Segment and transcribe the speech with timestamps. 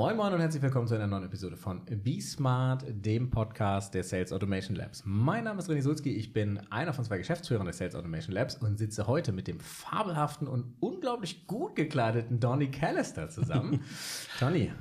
[0.00, 4.02] Moin Moin und herzlich willkommen zu einer neuen Episode von Be Smart, dem Podcast der
[4.02, 5.02] Sales Automation Labs.
[5.04, 8.56] Mein Name ist René Sulzki, ich bin einer von zwei Geschäftsführern der Sales Automation Labs
[8.56, 13.82] und sitze heute mit dem fabelhaften und unglaublich gut gekleideten Donny Callister zusammen.
[14.40, 14.72] Donny, Schön,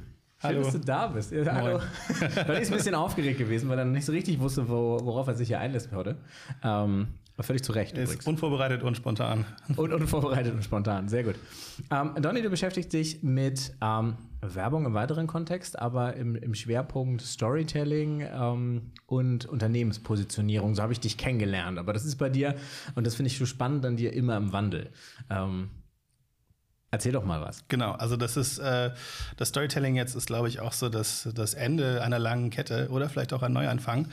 [0.42, 0.62] hallo.
[0.62, 1.34] dass du da bist.
[1.34, 1.82] Ja, hallo.
[2.48, 5.50] Donny ist ein bisschen aufgeregt gewesen, weil er nicht so richtig wusste, worauf er sich
[5.50, 6.16] hier einlässt heute.
[6.64, 7.10] Ähm,
[7.44, 7.98] völlig zu Recht.
[7.98, 8.28] Ist übrigens.
[8.28, 9.46] unvorbereitet und spontan.
[9.76, 11.36] Und unvorbereitet und spontan, sehr gut.
[11.92, 17.22] Ähm, Donny, du beschäftigst dich mit ähm, Werbung im weiteren Kontext, aber im, im Schwerpunkt
[17.22, 20.76] Storytelling ähm, und Unternehmenspositionierung.
[20.76, 21.78] So habe ich dich kennengelernt.
[21.78, 22.56] Aber das ist bei dir,
[22.96, 24.90] und das finde ich so spannend an dir, immer im Wandel.
[25.30, 25.70] Ähm,
[26.92, 27.64] Erzähl doch mal was.
[27.68, 28.92] Genau, also das ist äh,
[29.38, 33.10] das Storytelling jetzt ist, glaube ich, auch so das, das Ende einer langen Kette oder
[33.10, 34.08] vielleicht auch ein Neuanfang.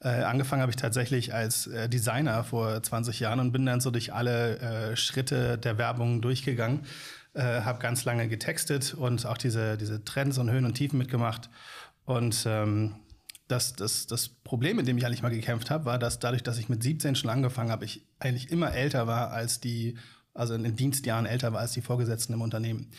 [0.00, 3.90] Äh, angefangen habe ich tatsächlich als äh, Designer vor 20 Jahren und bin dann so
[3.90, 6.86] durch alle äh, Schritte der Werbung durchgegangen.
[7.34, 11.50] Äh, habe ganz lange getextet und auch diese, diese Trends und Höhen und Tiefen mitgemacht.
[12.04, 12.96] Und ähm,
[13.48, 16.58] das, das, das Problem, mit dem ich eigentlich mal gekämpft habe, war, dass dadurch, dass
[16.58, 19.98] ich mit 17 schon angefangen habe, ich eigentlich immer älter war als die
[20.34, 22.90] also in den Dienstjahren älter war als die Vorgesetzten im Unternehmen.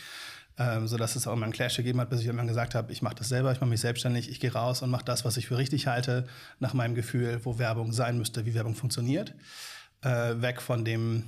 [0.56, 2.92] Ähm, so dass es auch immer einen Clash gegeben hat, bis ich irgendwann gesagt habe,
[2.92, 5.36] ich mache das selber, ich mache mich selbstständig, ich gehe raus und mache das, was
[5.36, 6.28] ich für richtig halte,
[6.60, 9.34] nach meinem Gefühl, wo Werbung sein müsste, wie Werbung funktioniert.
[10.02, 11.24] Äh, weg von dem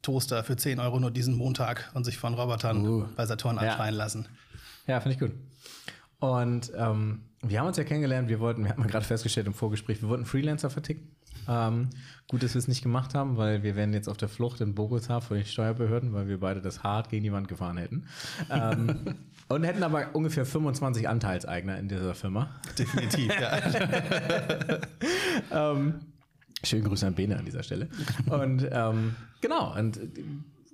[0.00, 3.62] Toaster für 10 Euro nur diesen Montag und sich von Robotern uh, bei Saturn ja.
[3.62, 4.28] anschreien lassen.
[4.86, 5.32] Ja, finde ich gut.
[6.18, 10.00] Und ähm, wir haben uns ja kennengelernt, wir wollten, wir haben gerade festgestellt im Vorgespräch,
[10.00, 11.14] wir wollten Freelancer verticken.
[11.48, 11.90] Ähm,
[12.28, 14.74] gut, dass wir es nicht gemacht haben, weil wir wären jetzt auf der Flucht in
[14.74, 18.06] Bogota vor den Steuerbehörden, weil wir beide das hart gegen die Wand gefahren hätten.
[18.50, 19.16] Ähm,
[19.48, 22.50] und hätten aber ungefähr 25 Anteilseigner in dieser Firma.
[22.78, 23.58] Definitiv, ja.
[25.72, 26.00] ähm,
[26.62, 27.88] schönen Grüße an Bene an dieser Stelle.
[28.26, 29.98] Und ähm, genau, und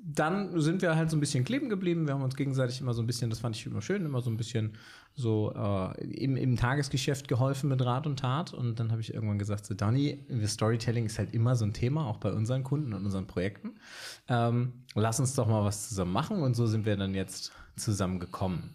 [0.08, 2.06] dann sind wir halt so ein bisschen kleben geblieben.
[2.06, 4.30] Wir haben uns gegenseitig immer so ein bisschen, das fand ich immer schön, immer so
[4.30, 4.74] ein bisschen
[5.14, 8.54] so äh, im, im Tagesgeschäft geholfen mit Rat und Tat.
[8.54, 12.06] Und dann habe ich irgendwann gesagt, so Donny, Storytelling ist halt immer so ein Thema,
[12.06, 13.81] auch bei unseren Kunden und unseren Projekten.
[14.28, 16.41] Ähm, lass uns doch mal was zusammen machen.
[16.41, 18.75] Und so sind wir dann jetzt zusammengekommen.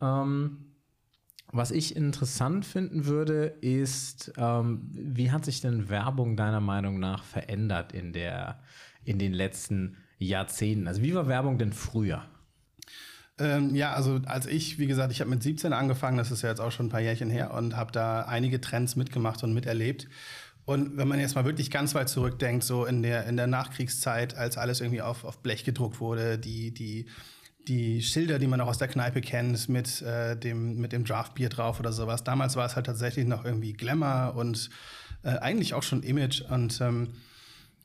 [0.00, 0.72] Ähm,
[1.52, 7.22] was ich interessant finden würde, ist, ähm, wie hat sich denn Werbung deiner Meinung nach
[7.22, 8.60] verändert in der,
[9.04, 10.88] in den letzten Jahrzehnten?
[10.88, 12.24] Also wie war Werbung denn früher?
[13.38, 16.50] Ähm, ja, also als ich, wie gesagt, ich habe mit 17 angefangen, das ist ja
[16.50, 20.08] jetzt auch schon ein paar Jährchen her und habe da einige Trends mitgemacht und miterlebt.
[20.66, 24.36] Und wenn man jetzt mal wirklich ganz weit zurückdenkt, so in der, in der Nachkriegszeit,
[24.36, 27.06] als alles irgendwie auf, auf Blech gedruckt wurde, die, die,
[27.66, 31.48] die Schilder, die man auch aus der Kneipe kennt, mit, äh, dem, mit dem Draftbier
[31.48, 32.24] drauf oder sowas.
[32.24, 34.70] Damals war es halt tatsächlich noch irgendwie Glamour und
[35.22, 36.42] äh, eigentlich auch schon Image.
[36.42, 37.08] Und ähm,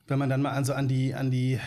[0.06, 1.58] wenn man dann mal also an die, an die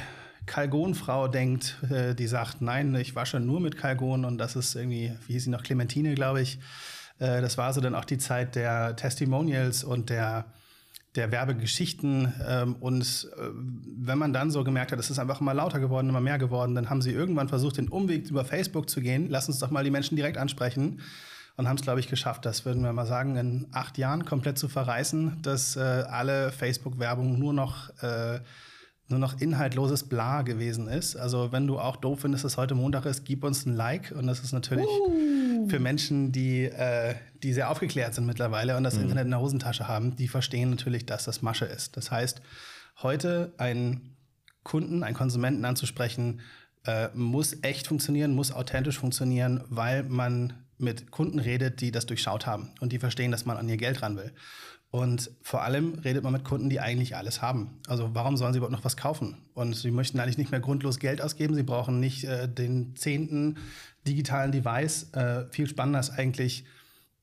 [0.46, 5.14] Kalgonfrau denkt, äh, die sagt, nein, ich wasche nur mit Kalgon und das ist irgendwie,
[5.28, 6.60] wie hieß sie noch, Clementine, glaube ich.
[7.20, 10.46] Äh, das war so dann auch die Zeit der Testimonials und der,
[11.16, 12.34] der Werbegeschichten.
[12.46, 13.50] Ähm, und äh,
[13.98, 16.76] wenn man dann so gemerkt hat, es ist einfach immer lauter geworden, immer mehr geworden,
[16.76, 19.28] dann haben sie irgendwann versucht, den Umweg über Facebook zu gehen.
[19.30, 21.02] Lass uns doch mal die Menschen direkt ansprechen.
[21.56, 24.58] Und haben es, glaube ich, geschafft, das würden wir mal sagen, in acht Jahren komplett
[24.58, 28.40] zu verreißen, dass äh, alle Facebook-Werbung nur noch äh,
[29.10, 31.16] nur noch inhaltloses Bla gewesen ist.
[31.16, 34.14] Also wenn du auch doof findest, dass heute Montag ist, gib uns ein Like.
[34.16, 35.70] Und das ist natürlich uh.
[35.70, 39.04] für Menschen, die, äh, die sehr aufgeklärt sind mittlerweile und das mhm.
[39.04, 41.98] Internet in der Hosentasche haben, die verstehen natürlich, dass das Masche ist.
[41.98, 42.42] Das heißt,
[43.02, 44.16] heute einen
[44.64, 46.42] Kunden, einen Konsumenten anzusprechen,
[46.86, 52.46] äh, muss echt funktionieren, muss authentisch funktionieren, weil man mit Kunden redet, die das durchschaut
[52.46, 54.34] haben und die verstehen, dass man an ihr Geld ran will.
[54.94, 57.80] Und vor allem redet man mit Kunden, die eigentlich alles haben.
[57.88, 59.38] Also warum sollen sie überhaupt noch was kaufen?
[59.56, 61.56] Und sie möchten eigentlich nicht mehr grundlos Geld ausgeben.
[61.56, 63.58] Sie brauchen nicht äh, den zehnten
[64.06, 65.12] digitalen Device.
[65.14, 66.66] Äh, viel spannender ist eigentlich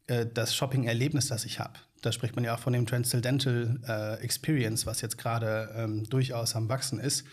[0.09, 1.75] äh, das Shopping-Erlebnis, das ich habe.
[2.03, 6.57] Da spricht man ja auch von dem Transcendental äh, Experience, was jetzt gerade ähm, durchaus
[6.57, 7.25] am Wachsen ist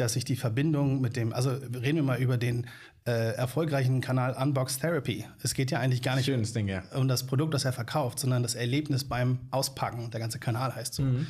[0.00, 2.68] dass sich die Verbindung mit dem, also reden wir mal über den
[3.08, 5.24] äh, erfolgreichen Kanal Unbox Therapy.
[5.42, 6.82] Es geht ja eigentlich gar nicht Schönes Ding, ja.
[6.94, 10.10] um das Produkt, das er verkauft, sondern das Erlebnis beim Auspacken.
[10.10, 11.02] Der ganze Kanal heißt so.
[11.04, 11.26] Mhm.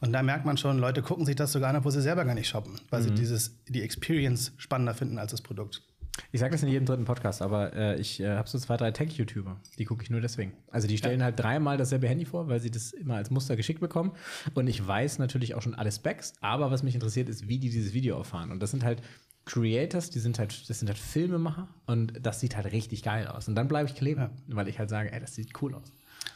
[0.00, 2.34] Und da merkt man schon, Leute gucken sich das sogar an, wo sie selber gar
[2.34, 3.04] nicht shoppen, weil mhm.
[3.04, 5.82] sie dieses, die Experience spannender finden als das Produkt.
[6.32, 8.90] Ich sage das in jedem dritten Podcast, aber äh, ich äh, habe so zwei, drei
[8.90, 9.56] Tech-YouTuber.
[9.78, 10.52] Die gucke ich nur deswegen.
[10.70, 11.24] Also die stellen ja.
[11.24, 14.12] halt dreimal dasselbe Handy vor, weil sie das immer als Muster geschickt bekommen.
[14.52, 17.70] Und ich weiß natürlich auch schon alle Specs, aber was mich interessiert ist, wie die
[17.70, 18.50] dieses Video erfahren.
[18.50, 19.00] Und das sind halt
[19.44, 23.48] Creators, die sind halt, das sind halt Filmemacher und das sieht halt richtig geil aus.
[23.48, 24.30] Und dann bleibe ich kleben, ja.
[24.48, 25.92] weil ich halt sage, ey, das sieht cool aus.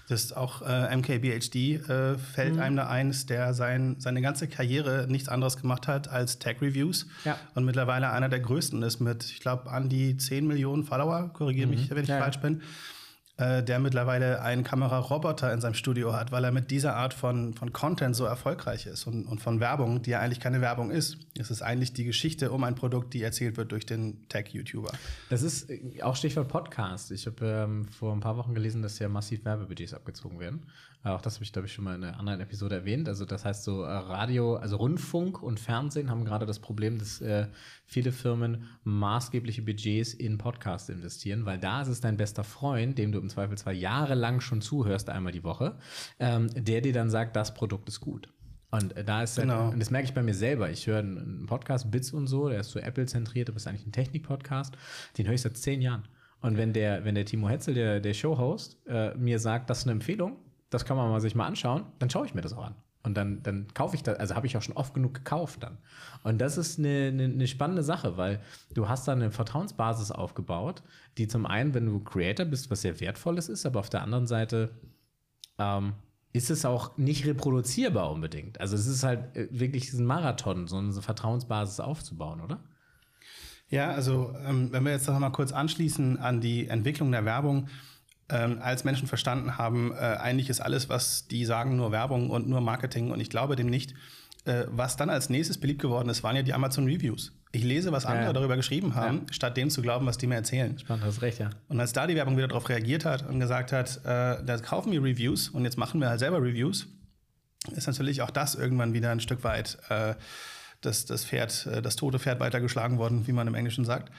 [0.08, 1.54] Das ist auch äh, MKBHD
[1.88, 2.60] äh, fällt mhm.
[2.60, 7.06] einem da ein, der sein, seine ganze Karriere nichts anderes gemacht hat als Tech-Reviews.
[7.24, 7.38] Ja.
[7.54, 11.66] Und mittlerweile einer der größten ist mit, ich glaube, an die 10 Millionen Follower, korrigiere
[11.66, 11.74] mhm.
[11.74, 12.62] mich, wenn ich ja, falsch bin
[13.38, 17.52] äh, der mittlerweile einen Kameraroboter in seinem Studio hat, weil er mit dieser Art von,
[17.52, 21.18] von Content so erfolgreich ist und, und von Werbung, die ja eigentlich keine Werbung ist.
[21.38, 24.90] Es ist eigentlich die Geschichte um ein Produkt, die erzählt wird durch den Tech-YouTuber.
[25.28, 27.10] Das ist äh, auch Stichwort Podcast.
[27.10, 30.62] Ich habe ähm, vor ein paar Wochen gelesen, dass ja massiv Werbebudgets abgezogen werden.
[31.12, 33.08] Auch das habe ich, glaube ich, schon mal in einer anderen Episode erwähnt.
[33.08, 37.20] Also das heißt so äh, Radio, also Rundfunk und Fernsehen haben gerade das Problem, dass
[37.20, 37.46] äh,
[37.84, 43.12] viele Firmen maßgebliche Budgets in Podcasts investieren, weil da ist es dein bester Freund, dem
[43.12, 45.76] du im Zweifelsfall jahrelang schon zuhörst, einmal die Woche,
[46.18, 48.28] ähm, der dir dann sagt, das Produkt ist gut.
[48.70, 49.68] Und äh, da ist genau.
[49.70, 50.70] und das merke ich bei mir selber.
[50.70, 53.92] Ich höre einen Podcast, Bits und so, der ist so Apple-zentriert, aber ist eigentlich ein
[53.92, 54.76] Technik-Podcast.
[55.18, 56.06] Den höre ich seit zehn Jahren.
[56.40, 59.84] Und wenn der, wenn der Timo Hetzel, der, der Show-Host, äh, mir sagt, das ist
[59.84, 60.36] eine Empfehlung,
[60.70, 62.74] das kann man mal sich mal anschauen, dann schaue ich mir das auch an.
[63.06, 65.78] Und dann, dann kaufe ich das, also habe ich auch schon oft genug gekauft dann.
[66.24, 68.40] Und das ist eine, eine, eine, spannende Sache, weil
[68.74, 70.82] du hast da eine Vertrauensbasis aufgebaut,
[71.16, 74.26] die zum einen, wenn du Creator bist, was sehr wertvolles ist, aber auf der anderen
[74.26, 74.70] Seite
[75.58, 75.92] ähm,
[76.32, 78.60] ist es auch nicht reproduzierbar unbedingt.
[78.60, 82.58] Also es ist halt äh, wirklich ein Marathon, so eine Vertrauensbasis aufzubauen, oder?
[83.68, 87.68] Ja, also ähm, wenn wir jetzt noch mal kurz anschließen an die Entwicklung der Werbung,
[88.28, 92.48] ähm, als Menschen verstanden haben, äh, eigentlich ist alles, was die sagen, nur Werbung und
[92.48, 93.10] nur Marketing.
[93.10, 93.94] Und ich glaube dem nicht.
[94.44, 97.32] Äh, was dann als nächstes beliebt geworden ist, waren ja die Amazon Reviews.
[97.52, 98.32] Ich lese, was andere ja, ja.
[98.32, 99.32] darüber geschrieben haben, ja.
[99.32, 100.78] statt dem zu glauben, was die mir erzählen.
[100.78, 101.50] Spannend, hast recht, ja.
[101.68, 104.92] Und als da die Werbung wieder darauf reagiert hat und gesagt hat, äh, da kaufen
[104.92, 106.86] wir Reviews und jetzt machen wir halt selber Reviews,
[107.74, 110.14] ist natürlich auch das irgendwann wieder ein Stück weit äh,
[110.80, 114.12] das, das Pferd, äh, das tote Pferd weitergeschlagen worden, wie man im Englischen sagt.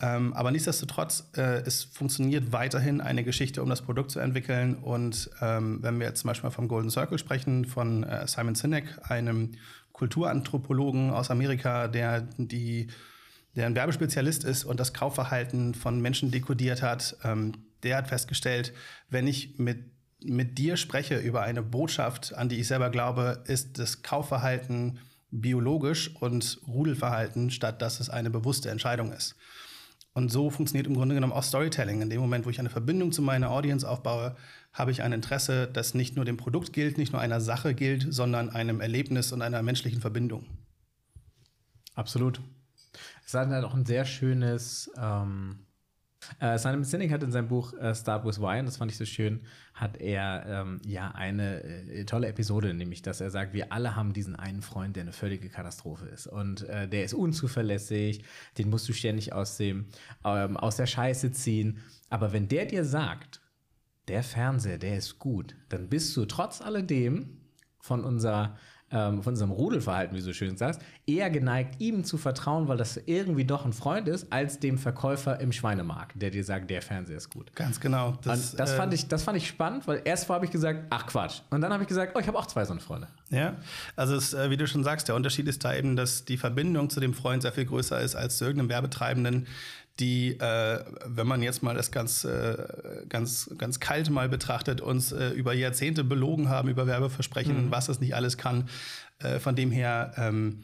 [0.00, 4.76] Ähm, aber nichtsdestotrotz, äh, es funktioniert weiterhin eine Geschichte, um das Produkt zu entwickeln.
[4.76, 9.10] Und ähm, wenn wir jetzt zum Beispiel vom Golden Circle sprechen, von äh, Simon Sinek,
[9.10, 9.52] einem
[9.92, 12.88] Kulturanthropologen aus Amerika, der die
[13.58, 17.52] der ein Werbespezialist ist und das Kaufverhalten von Menschen dekodiert hat, ähm,
[17.82, 18.72] der hat festgestellt,
[19.10, 19.78] wenn ich mit,
[20.22, 25.00] mit dir spreche über eine Botschaft, an die ich selber glaube, ist das Kaufverhalten
[25.30, 29.34] biologisch und Rudelverhalten, statt dass es eine bewusste Entscheidung ist.
[30.18, 32.02] Und so funktioniert im Grunde genommen auch Storytelling.
[32.02, 34.34] In dem Moment, wo ich eine Verbindung zu meiner Audience aufbaue,
[34.72, 38.12] habe ich ein Interesse, das nicht nur dem Produkt gilt, nicht nur einer Sache gilt,
[38.12, 40.44] sondern einem Erlebnis und einer menschlichen Verbindung.
[41.94, 42.40] Absolut.
[43.24, 45.60] Es hat halt auch ein sehr schönes ähm,
[46.40, 48.98] äh, Simon Sinek hat in seinem Buch äh, Start with Why, und das fand ich
[48.98, 49.40] so schön,
[49.74, 54.12] hat er ähm, ja eine äh, tolle Episode, nämlich, dass er sagt, wir alle haben
[54.12, 56.26] diesen einen Freund, der eine völlige Katastrophe ist.
[56.26, 58.24] Und äh, der ist unzuverlässig,
[58.58, 59.86] den musst du ständig aus, dem,
[60.24, 61.78] ähm, aus der Scheiße ziehen.
[62.10, 63.40] Aber wenn der dir sagt,
[64.08, 67.38] der Fernseher, der ist gut, dann bist du trotz alledem
[67.80, 68.56] von unserer
[68.90, 72.76] ähm, von unserem Rudelverhalten, wie du so schön sagst, eher geneigt, ihm zu vertrauen, weil
[72.76, 76.82] das irgendwie doch ein Freund ist, als dem Verkäufer im Schweinemarkt, der dir sagt, der
[76.82, 77.54] Fernseher ist gut.
[77.54, 78.18] Ganz genau.
[78.22, 81.06] Das, das, äh, fand, ich, das fand ich spannend, weil erst habe ich gesagt, ach
[81.06, 81.40] Quatsch.
[81.50, 83.08] Und dann habe ich gesagt, oh, ich habe auch zwei so eine Freunde.
[83.30, 83.56] Ja,
[83.96, 86.88] also es, äh, wie du schon sagst, der Unterschied ist da eben, dass die Verbindung
[86.88, 89.46] zu dem Freund sehr viel größer ist als zu irgendeinem Werbetreibenden,
[90.00, 92.56] die, äh, wenn man jetzt mal das ganz, äh,
[93.08, 97.70] ganz, ganz kalt mal betrachtet, uns äh, über Jahrzehnte belogen haben, über Werbeversprechen, mhm.
[97.70, 98.68] was es nicht alles kann.
[99.18, 100.62] Äh, von dem her, ähm,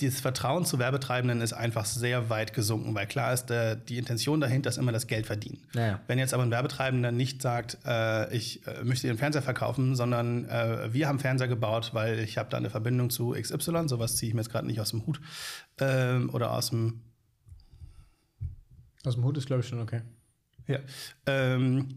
[0.00, 4.40] dieses Vertrauen zu Werbetreibenden ist einfach sehr weit gesunken, weil klar ist, der, die Intention
[4.40, 5.62] dahinter ist immer das Geld verdienen.
[5.74, 6.00] Ja.
[6.06, 10.46] Wenn jetzt aber ein Werbetreibender nicht sagt, äh, ich äh, möchte den Fernseher verkaufen, sondern
[10.48, 14.28] äh, wir haben Fernseher gebaut, weil ich habe da eine Verbindung zu XY, sowas ziehe
[14.28, 15.20] ich mir jetzt gerade nicht aus dem Hut
[15.78, 17.02] ähm, oder aus dem
[19.04, 20.02] aus dem Hut ist, glaube ich, schon okay.
[20.66, 20.78] Ja.
[21.26, 21.88] Ähm,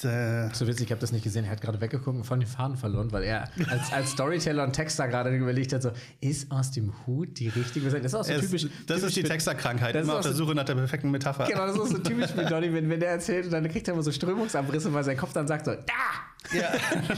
[0.00, 1.44] so witzig, ich habe das nicht gesehen.
[1.44, 4.72] Er hat gerade weggeguckt und von den Faden verloren, weil er als, als Storyteller und
[4.72, 8.32] Texter gerade überlegt hat: so, ist aus dem Hut die richtige Das ist auch so
[8.34, 8.66] typisch.
[8.86, 11.46] Das typisch ist die Texterkrankheit, immer auf der Suche nach der perfekten Metapher.
[11.46, 13.94] Genau, das ist so typisch mit Donny, wenn, wenn der erzählt und dann kriegt er
[13.94, 16.33] immer so Strömungsabrisse, weil sein Kopf dann sagt: so, da!
[16.52, 16.72] Ja.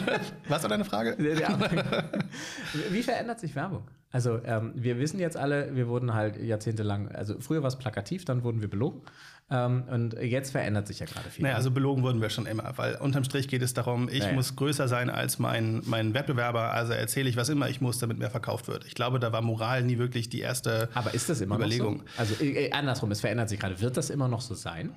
[0.48, 1.16] Was war deine Frage?
[2.90, 3.82] Wie verändert sich Werbung?
[4.12, 8.24] Also, ähm, wir wissen jetzt alle, wir wurden halt jahrzehntelang, also früher war es plakativ,
[8.24, 9.02] dann wurden wir belogen.
[9.50, 11.42] Ähm, und jetzt verändert sich ja gerade viel.
[11.44, 14.32] Naja, also belogen wurden wir schon immer, weil unterm Strich geht es darum, ich naja.
[14.32, 18.18] muss größer sein als mein, mein Wettbewerber, also erzähle ich, was immer ich muss, damit
[18.18, 18.84] mehr verkauft wird.
[18.86, 21.98] Ich glaube, da war Moral nie wirklich die erste Aber ist das immer Überlegung.
[21.98, 22.18] Noch so?
[22.18, 23.80] Also äh, andersrum, es verändert sich gerade.
[23.80, 24.96] Wird das immer noch so sein?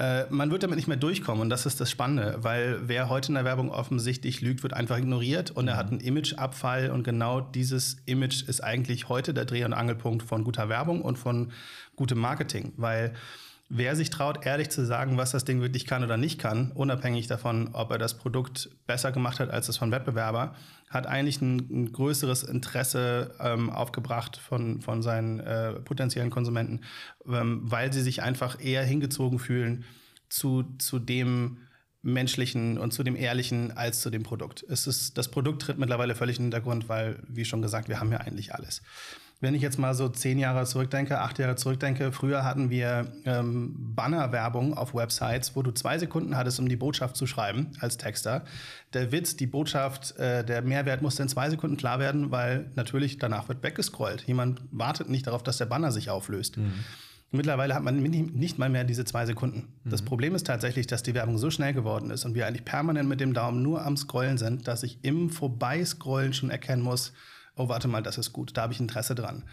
[0.00, 3.28] Äh, man wird damit nicht mehr durchkommen und das ist das Spannende, weil wer heute
[3.28, 7.42] in der Werbung offensichtlich lügt, wird einfach ignoriert und er hat einen Imageabfall und genau
[7.42, 11.52] dieses Image ist eigentlich heute der Dreh- und Angelpunkt von guter Werbung und von
[11.96, 13.12] gutem Marketing, weil
[13.70, 17.28] wer sich traut, ehrlich zu sagen, was das Ding wirklich kann oder nicht kann, unabhängig
[17.28, 20.54] davon, ob er das Produkt besser gemacht hat als das von Wettbewerber,
[20.90, 26.80] hat eigentlich ein, ein größeres Interesse ähm, aufgebracht von, von seinen äh, potenziellen Konsumenten,
[27.26, 29.84] ähm, weil sie sich einfach eher hingezogen fühlen
[30.28, 31.58] zu, zu dem
[32.02, 34.64] menschlichen und zu dem ehrlichen als zu dem Produkt.
[34.68, 38.00] Es ist, das Produkt tritt mittlerweile völlig in den Hintergrund, weil, wie schon gesagt, wir
[38.00, 38.82] haben ja eigentlich alles.
[39.42, 43.74] Wenn ich jetzt mal so zehn Jahre zurückdenke, acht Jahre zurückdenke, früher hatten wir ähm,
[43.74, 48.44] Bannerwerbung auf Websites, wo du zwei Sekunden hattest, um die Botschaft zu schreiben als Texter.
[48.92, 53.16] Der Witz, die Botschaft, äh, der Mehrwert musste in zwei Sekunden klar werden, weil natürlich
[53.16, 54.24] danach wird weggescrollt.
[54.26, 56.58] Jemand wartet nicht darauf, dass der Banner sich auflöst.
[56.58, 56.74] Mhm.
[57.32, 59.68] Mittlerweile hat man nicht mal mehr diese zwei Sekunden.
[59.84, 59.90] Mhm.
[59.90, 63.08] Das Problem ist tatsächlich, dass die Werbung so schnell geworden ist und wir eigentlich permanent
[63.08, 67.14] mit dem Daumen nur am Scrollen sind, dass ich im Vorbeiscrollen schon erkennen muss,
[67.56, 69.44] oh, warte mal, das ist gut, da habe ich Interesse dran.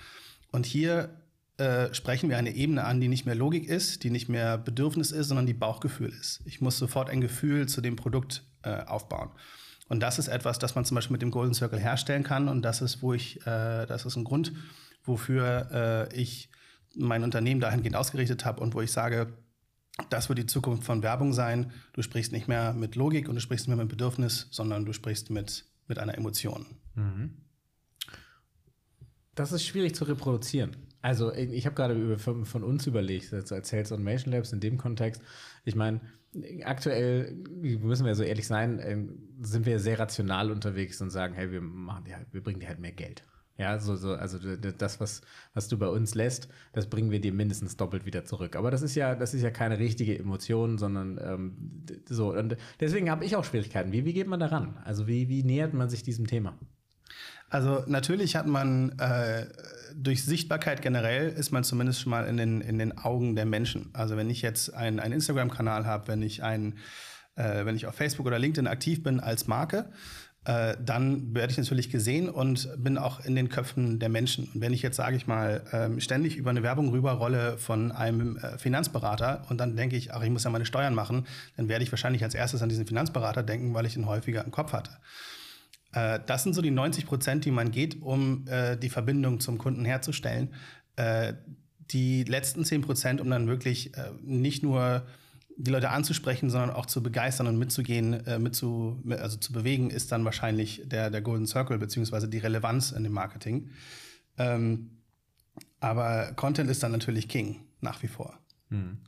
[0.52, 1.10] Und hier
[1.58, 5.12] äh, sprechen wir eine Ebene an, die nicht mehr Logik ist, die nicht mehr Bedürfnis
[5.12, 6.42] ist, sondern die Bauchgefühl ist.
[6.46, 9.32] Ich muss sofort ein Gefühl zu dem Produkt äh, aufbauen.
[9.90, 12.48] Und das ist etwas, das man zum Beispiel mit dem Golden Circle herstellen kann.
[12.48, 14.52] Und das ist, wo ich, äh, das ist ein Grund,
[15.04, 16.50] wofür äh, ich
[16.96, 19.34] mein Unternehmen dahingehend ausgerichtet habe und wo ich sage,
[20.10, 21.72] das wird die Zukunft von Werbung sein.
[21.94, 24.94] Du sprichst nicht mehr mit Logik und du sprichst nicht mehr mit Bedürfnis, sondern du
[24.94, 26.66] sprichst mit, mit einer Emotion.
[26.96, 27.47] Mhm.
[29.38, 30.76] Das ist schwierig zu reproduzieren.
[31.04, 34.80] Also ich habe gerade von, von, uns überlegt, also als Sales Automation Labs in dem
[34.80, 35.22] Kontext.
[35.64, 36.02] Ich meine,
[36.64, 41.52] aktuell müssen wir so ehrlich sein, ähm, sind wir sehr rational unterwegs und sagen, hey,
[41.52, 43.22] wir machen die halt, wir bringen dir halt mehr Geld.
[43.60, 45.22] Ja, so, so, also das, was,
[45.54, 48.56] was du bei uns lässt, das bringen wir dir mindestens doppelt wieder zurück.
[48.56, 52.34] Aber das ist ja, das ist ja keine richtige Emotion, sondern ähm, so.
[52.34, 53.92] Und deswegen habe ich auch Schwierigkeiten.
[53.92, 54.78] Wie, wie geht man daran?
[54.84, 56.58] Also wie, wie nähert man sich diesem Thema?
[57.50, 59.46] Also natürlich hat man äh,
[59.96, 63.90] durch Sichtbarkeit generell ist man zumindest schon mal in den, in den Augen der Menschen.
[63.94, 66.78] Also wenn ich jetzt einen, Instagram-Kanal habe, wenn ich ein,
[67.36, 69.90] äh, wenn ich auf Facebook oder LinkedIn aktiv bin als Marke,
[70.44, 74.50] äh, dann werde ich natürlich gesehen und bin auch in den Köpfen der Menschen.
[74.54, 78.38] Und wenn ich jetzt, sage ich mal, ähm, ständig über eine Werbung rüberrolle von einem
[78.38, 81.84] äh, Finanzberater und dann denke ich, ach, ich muss ja meine Steuern machen, dann werde
[81.84, 84.92] ich wahrscheinlich als erstes an diesen Finanzberater denken, weil ich ihn häufiger im Kopf hatte.
[85.98, 89.58] Äh, das sind so die 90 Prozent, die man geht, um äh, die Verbindung zum
[89.58, 90.54] Kunden herzustellen.
[90.96, 91.34] Äh,
[91.92, 95.08] die letzten 10 Prozent, um dann wirklich äh, nicht nur
[95.58, 100.12] die Leute anzusprechen, sondern auch zu begeistern und mitzugehen, äh, mitzu, also zu bewegen, ist
[100.12, 103.72] dann wahrscheinlich der, der Golden Circle beziehungsweise die Relevanz in dem Marketing.
[104.38, 104.92] Ähm,
[105.80, 108.38] aber Content ist dann natürlich King, nach wie vor.
[108.70, 109.00] Hm.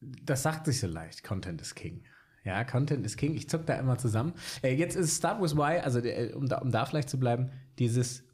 [0.00, 2.02] Das sagt sich so leicht, Content ist King.
[2.44, 3.34] Ja, Content ist King.
[3.34, 4.32] Ich zuck da immer zusammen.
[4.62, 7.50] Äh, jetzt ist Start with Why, also äh, um da, um da vielleicht zu bleiben,
[7.78, 8.24] dieses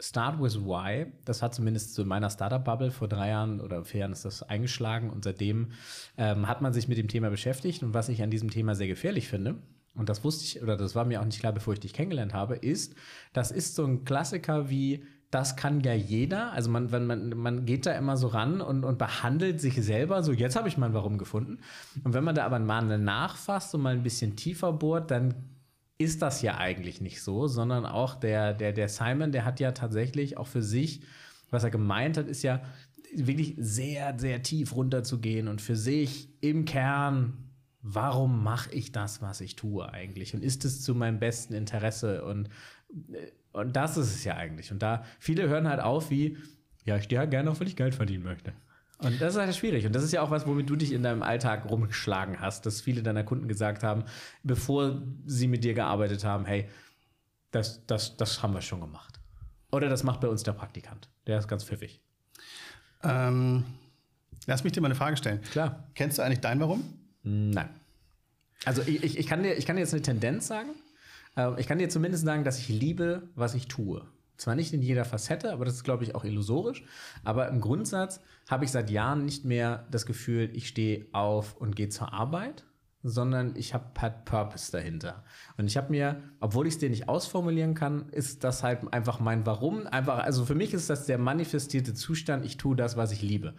[0.00, 4.00] Start with Why, das hat zumindest zu so meiner Startup-Bubble vor drei Jahren oder vier
[4.00, 5.70] Jahren ist das eingeschlagen und seitdem
[6.18, 8.88] ähm, hat man sich mit dem Thema beschäftigt und was ich an diesem Thema sehr
[8.88, 9.62] gefährlich finde,
[9.94, 12.34] und das wusste ich, oder das war mir auch nicht klar, bevor ich dich kennengelernt
[12.34, 12.96] habe, ist,
[13.32, 16.52] das ist so ein Klassiker wie das kann ja jeder.
[16.52, 20.22] Also man, wenn man, man geht da immer so ran und, und behandelt sich selber.
[20.22, 21.58] So, jetzt habe ich mein Warum gefunden.
[22.04, 25.34] Und wenn man da aber mal nachfasst und mal ein bisschen tiefer bohrt, dann
[25.98, 29.72] ist das ja eigentlich nicht so, sondern auch der, der, der Simon, der hat ja
[29.72, 31.02] tatsächlich auch für sich,
[31.50, 32.62] was er gemeint hat, ist ja
[33.14, 37.44] wirklich sehr, sehr tief runterzugehen und für sich im Kern
[37.84, 40.34] warum mache ich das, was ich tue eigentlich?
[40.34, 42.24] Und ist es zu meinem besten Interesse?
[42.24, 42.48] Und
[43.12, 44.72] äh, und das ist es ja eigentlich.
[44.72, 46.36] Und da viele hören halt auf wie,
[46.84, 48.52] ja, ich stehe halt gerne auf, weil ich Geld verdienen möchte.
[48.98, 49.86] Und das ist halt schwierig.
[49.86, 52.80] Und das ist ja auch was, womit du dich in deinem Alltag rumgeschlagen hast, dass
[52.80, 54.04] viele deiner Kunden gesagt haben,
[54.42, 56.68] bevor sie mit dir gearbeitet haben, hey,
[57.52, 59.20] das, das, das haben wir schon gemacht.
[59.70, 61.08] Oder das macht bei uns der Praktikant.
[61.28, 62.00] Der ist ganz pfiffig.
[63.04, 63.64] Ähm,
[64.46, 65.40] lass mich dir mal eine Frage stellen.
[65.42, 65.84] Klar.
[65.94, 66.82] Kennst du eigentlich dein Warum?
[67.22, 67.68] Nein.
[68.64, 70.70] Also ich, ich, ich, kann, dir, ich kann dir jetzt eine Tendenz sagen.
[71.36, 74.06] Ähm, ich kann dir zumindest sagen, dass ich liebe, was ich tue.
[74.36, 76.82] Zwar nicht in jeder Facette, aber das ist, glaube ich, auch illusorisch.
[77.22, 81.76] Aber im Grundsatz habe ich seit Jahren nicht mehr das Gefühl, ich stehe auf und
[81.76, 82.64] gehe zur Arbeit,
[83.04, 85.22] sondern ich habe halt Purpose dahinter.
[85.56, 89.20] Und ich habe mir, obwohl ich es dir nicht ausformulieren kann, ist das halt einfach
[89.20, 89.86] mein Warum.
[89.86, 93.54] Einfach, also für mich ist das der manifestierte Zustand, ich tue das, was ich liebe.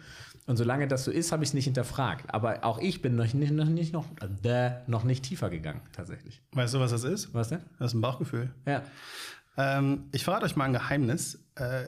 [0.46, 2.32] Und solange das so ist, habe ich es nicht hinterfragt.
[2.32, 4.06] Aber auch ich bin noch nicht, noch nicht, noch,
[4.44, 6.40] äh, noch nicht tiefer gegangen, tatsächlich.
[6.52, 7.34] Weißt du, was das ist?
[7.34, 7.60] Was denn?
[7.78, 8.50] Das ist ein Bauchgefühl.
[8.64, 8.82] Ja.
[9.56, 11.44] Ähm, ich verrate euch mal ein Geheimnis.
[11.56, 11.84] Äh,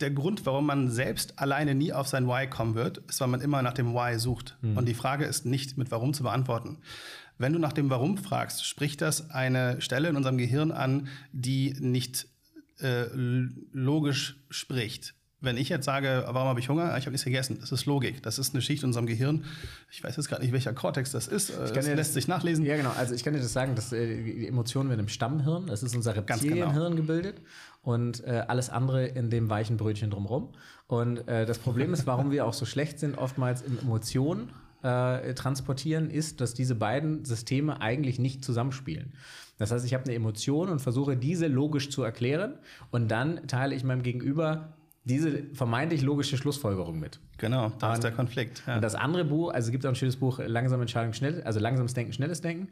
[0.00, 3.40] der Grund, warum man selbst alleine nie auf sein Why kommen wird, ist, weil man
[3.40, 4.58] immer nach dem Why sucht.
[4.60, 4.76] Mhm.
[4.76, 6.78] Und die Frage ist nicht mit Warum zu beantworten.
[7.38, 11.74] Wenn du nach dem Warum fragst, spricht das eine Stelle in unserem Gehirn an, die
[11.78, 12.28] nicht
[12.80, 13.06] äh,
[13.72, 15.14] logisch spricht.
[15.40, 16.96] Wenn ich jetzt sage, warum habe ich Hunger?
[16.96, 17.58] Ich habe nichts gegessen.
[17.60, 18.22] Das ist Logik.
[18.22, 19.44] Das ist eine Schicht in unserem Gehirn.
[19.90, 21.52] Ich weiß jetzt gerade nicht, welcher Kortex das ist.
[21.58, 22.64] Das lässt das, sich nachlesen.
[22.64, 22.92] Ja, genau.
[22.96, 25.94] Also ich kann dir das sagen, dass äh, die Emotionen werden im Stammhirn, das ist
[25.94, 26.96] unser Reptilienhirn genau.
[26.96, 27.42] gebildet
[27.82, 30.54] und äh, alles andere in dem weichen Brötchen drumherum.
[30.86, 34.50] Und äh, das Problem ist, warum wir auch so schlecht sind, oftmals in Emotionen
[34.82, 39.12] äh, transportieren, ist, dass diese beiden Systeme eigentlich nicht zusammenspielen.
[39.58, 42.58] Das heißt, ich habe eine Emotion und versuche diese logisch zu erklären
[42.90, 44.75] und dann teile ich meinem Gegenüber
[45.06, 47.20] diese vermeintlich logische Schlussfolgerung mit.
[47.38, 48.64] Genau, da ist der Konflikt.
[48.66, 48.74] Ja.
[48.74, 51.60] Und das andere Buch, also es gibt auch ein schönes Buch, Langsame Entscheidung, schnell, also
[51.60, 52.68] langsames Denken, schnelles Denken.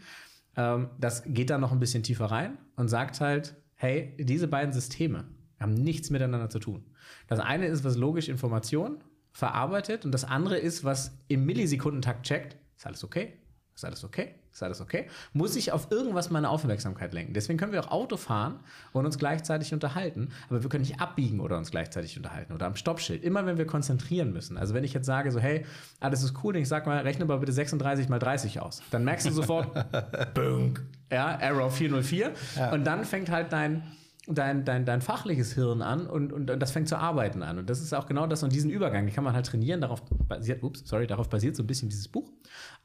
[0.56, 4.72] Ähm, das geht dann noch ein bisschen tiefer rein und sagt halt, hey, diese beiden
[4.72, 5.28] Systeme
[5.60, 6.84] haben nichts miteinander zu tun.
[7.28, 8.98] Das eine ist, was logisch Information
[9.30, 13.34] verarbeitet und das andere ist, was im Millisekundentakt checkt, ist alles okay?
[13.74, 14.34] Ist alles okay?
[14.52, 15.08] Ist alles okay?
[15.32, 17.34] Muss ich auf irgendwas meine Aufmerksamkeit lenken?
[17.34, 18.60] Deswegen können wir auch Auto fahren
[18.92, 22.76] und uns gleichzeitig unterhalten, aber wir können nicht abbiegen oder uns gleichzeitig unterhalten oder am
[22.76, 23.24] Stoppschild.
[23.24, 24.56] Immer wenn wir konzentrieren müssen.
[24.56, 25.66] Also wenn ich jetzt sage so, hey,
[25.98, 28.80] alles ist cool, ich sag mal, rechne mal bitte 36 mal 30 aus.
[28.92, 29.72] Dann merkst du sofort,
[30.34, 30.84] Bunk.
[31.10, 32.32] Ja, Error 404.
[32.56, 32.72] Ja.
[32.72, 33.82] Und dann fängt halt dein
[34.26, 37.58] dein, dein, dein fachliches Hirn an und, und, und das fängt zu arbeiten an.
[37.58, 39.80] Und das ist auch genau das und diesen Übergang, den kann man halt trainieren.
[39.80, 42.30] Darauf basiert, ups, sorry, darauf basiert so ein bisschen dieses Buch.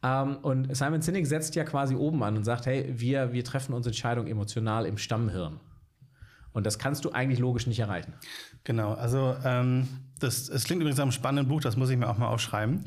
[0.04, 3.74] Ähm, und Simon Sinek setzt ja quasi oben an und sagt, hey, wir, wir treffen
[3.74, 5.60] unsere Entscheidung emotional im Stammhirn.
[6.52, 8.14] Und das kannst du eigentlich logisch nicht erreichen.
[8.64, 9.88] Genau, also ähm,
[10.20, 12.84] das, es klingt übrigens einem spannenden Buch, das muss ich mir auch mal aufschreiben.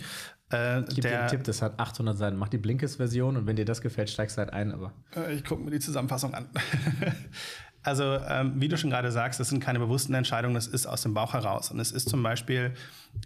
[0.53, 2.37] Äh, ich gebe dir einen Tipp, das hat 800 Seiten.
[2.37, 4.73] Mach die Blinkist-Version und wenn dir das gefällt, steigst du halt ein.
[4.73, 6.49] Aber äh, ich gucke mir die Zusammenfassung an.
[7.83, 11.03] Also, ähm, wie du schon gerade sagst, das sind keine bewussten Entscheidungen, das ist aus
[11.03, 11.71] dem Bauch heraus.
[11.71, 12.75] Und es ist zum Beispiel,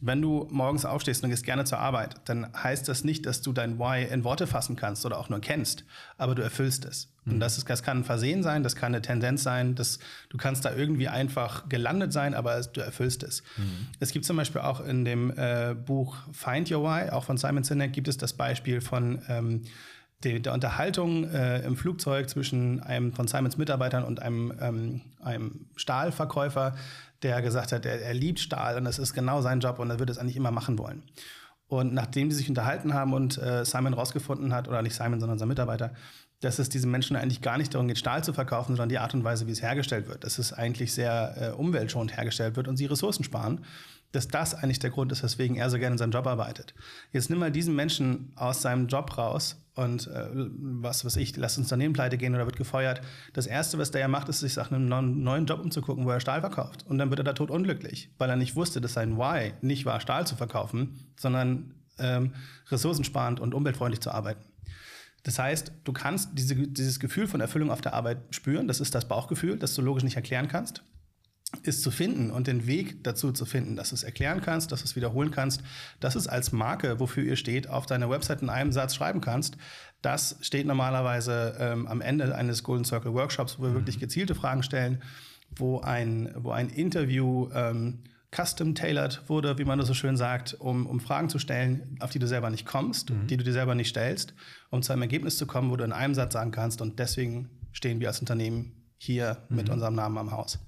[0.00, 3.52] wenn du morgens aufstehst und gehst gerne zur Arbeit, dann heißt das nicht, dass du
[3.52, 5.84] dein Why in Worte fassen kannst oder auch nur kennst,
[6.16, 7.12] aber du erfüllst es.
[7.24, 7.34] Mhm.
[7.34, 9.98] Und das, ist, das kann ein Versehen sein, das kann eine Tendenz sein, dass
[10.30, 13.42] du kannst da irgendwie einfach gelandet sein, aber du erfüllst es.
[13.58, 13.88] Mhm.
[14.00, 17.62] Es gibt zum Beispiel auch in dem äh, Buch Find Your Why, auch von Simon
[17.62, 19.62] Sinek, gibt es das Beispiel von ähm,
[20.24, 25.66] die, der Unterhaltung äh, im Flugzeug zwischen einem von Simons Mitarbeitern und einem, ähm, einem
[25.76, 26.74] Stahlverkäufer,
[27.22, 29.98] der gesagt hat, er, er liebt Stahl und das ist genau sein Job und er
[29.98, 31.02] würde es eigentlich immer machen wollen.
[31.68, 35.38] Und nachdem die sich unterhalten haben und äh, Simon rausgefunden hat, oder nicht Simon, sondern
[35.38, 35.92] sein Mitarbeiter,
[36.40, 39.14] dass es diesen Menschen eigentlich gar nicht darum geht, Stahl zu verkaufen, sondern die Art
[39.14, 40.22] und Weise, wie es hergestellt wird.
[40.22, 43.64] Dass es eigentlich sehr äh, umweltschonend hergestellt wird und sie Ressourcen sparen
[44.12, 46.74] dass das eigentlich der Grund ist, weswegen er so gerne in seinem Job arbeitet.
[47.12, 51.58] Jetzt nimm mal diesen Menschen aus seinem Job raus und äh, was weiß ich, lasst
[51.58, 53.02] uns Unternehmen pleite gehen oder wird gefeuert.
[53.34, 56.20] Das Erste, was der ja macht, ist, sich nach einem neuen Job umzugucken, wo er
[56.20, 56.86] Stahl verkauft.
[56.88, 59.84] Und dann wird er da tot unglücklich, weil er nicht wusste, dass sein Why nicht
[59.84, 62.32] war, Stahl zu verkaufen, sondern ähm,
[62.70, 64.44] ressourcensparend und umweltfreundlich zu arbeiten.
[65.24, 68.68] Das heißt, du kannst diese, dieses Gefühl von Erfüllung auf der Arbeit spüren.
[68.68, 70.82] Das ist das Bauchgefühl, das du logisch nicht erklären kannst
[71.62, 74.80] ist zu finden und den Weg dazu zu finden, dass du es erklären kannst, dass
[74.80, 75.62] du es wiederholen kannst,
[76.00, 79.56] dass es als Marke, wofür ihr steht, auf deiner Website in einem Satz schreiben kannst.
[80.02, 83.74] Das steht normalerweise ähm, am Ende eines Golden Circle Workshops, wo wir mhm.
[83.74, 85.02] wirklich gezielte Fragen stellen,
[85.56, 90.86] wo ein, wo ein Interview ähm, custom-tailored wurde, wie man das so schön sagt, um,
[90.86, 93.26] um Fragen zu stellen, auf die du selber nicht kommst, mhm.
[93.26, 94.34] die du dir selber nicht stellst,
[94.70, 97.48] um zu einem Ergebnis zu kommen, wo du in einem Satz sagen kannst und deswegen
[97.72, 99.56] stehen wir als Unternehmen hier mhm.
[99.56, 100.58] mit unserem Namen am Haus.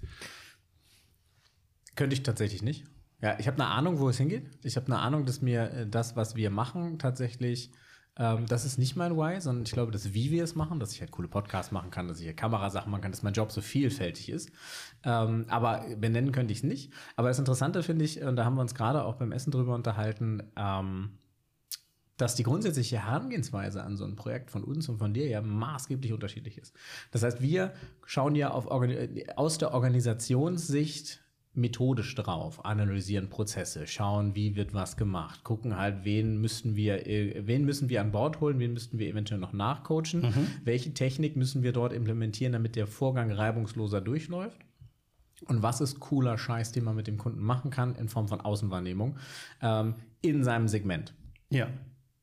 [1.99, 2.85] Könnte ich tatsächlich nicht.
[3.21, 4.49] Ja, ich habe eine Ahnung, wo es hingeht.
[4.63, 7.73] Ich habe eine Ahnung, dass mir äh, das, was wir machen, tatsächlich,
[8.17, 10.93] ähm, das ist nicht mein Why, sondern ich glaube, dass wie wir es machen, dass
[10.93, 13.51] ich halt coole Podcasts machen kann, dass ich halt Kamerasachen machen kann, dass mein Job
[13.51, 14.53] so vielfältig ist.
[15.03, 16.93] Ähm, aber benennen könnte ich es nicht.
[17.17, 19.75] Aber das Interessante finde ich, und da haben wir uns gerade auch beim Essen drüber
[19.75, 21.19] unterhalten, ähm,
[22.17, 26.13] dass die grundsätzliche Herangehensweise an so ein Projekt von uns und von dir ja maßgeblich
[26.13, 26.77] unterschiedlich ist.
[27.11, 27.73] Das heißt, wir
[28.07, 31.25] schauen ja auf, aus der Organisationssicht
[31.59, 37.47] methodisch drauf, analysieren Prozesse, schauen, wie wird was gemacht, gucken halt, wen müssen wir, äh,
[37.47, 40.47] wen müssen wir an Bord holen, wen müssten wir eventuell noch nachcoachen, mhm.
[40.65, 44.59] welche Technik müssen wir dort implementieren, damit der Vorgang reibungsloser durchläuft.
[45.47, 48.41] Und was ist cooler Scheiß, den man mit dem Kunden machen kann in Form von
[48.41, 49.19] Außenwahrnehmung
[49.63, 51.15] ähm, in seinem Segment?
[51.51, 51.69] Ja.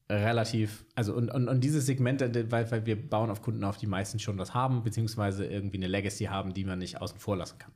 [0.10, 3.78] Relativ, also und, und, und dieses Segment, äh, weil, weil wir bauen auf Kunden auf,
[3.78, 7.38] die meisten schon das haben, beziehungsweise irgendwie eine Legacy haben, die man nicht außen vor
[7.38, 7.71] lassen kann.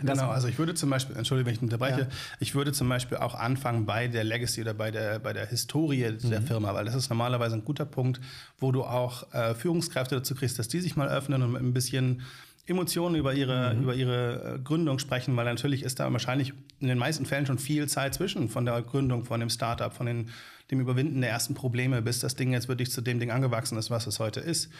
[0.00, 2.06] Genau, also ich würde zum Beispiel, entschuldige, wenn ich unterbreche, ja.
[2.40, 6.10] ich würde zum Beispiel auch anfangen bei der Legacy oder bei der, bei der Historie
[6.10, 6.30] mhm.
[6.30, 8.20] der Firma, weil das ist normalerweise ein guter Punkt,
[8.58, 12.22] wo du auch äh, Führungskräfte dazu kriegst, dass die sich mal öffnen und ein bisschen
[12.68, 13.82] Emotionen über ihre, mhm.
[13.82, 17.58] über ihre äh, Gründung sprechen, weil natürlich ist da wahrscheinlich in den meisten Fällen schon
[17.58, 20.30] viel Zeit zwischen von der Gründung, von dem Startup, von den,
[20.70, 23.90] dem Überwinden der ersten Probleme, bis das Ding jetzt wirklich zu dem Ding angewachsen ist,
[23.90, 24.70] was es heute ist.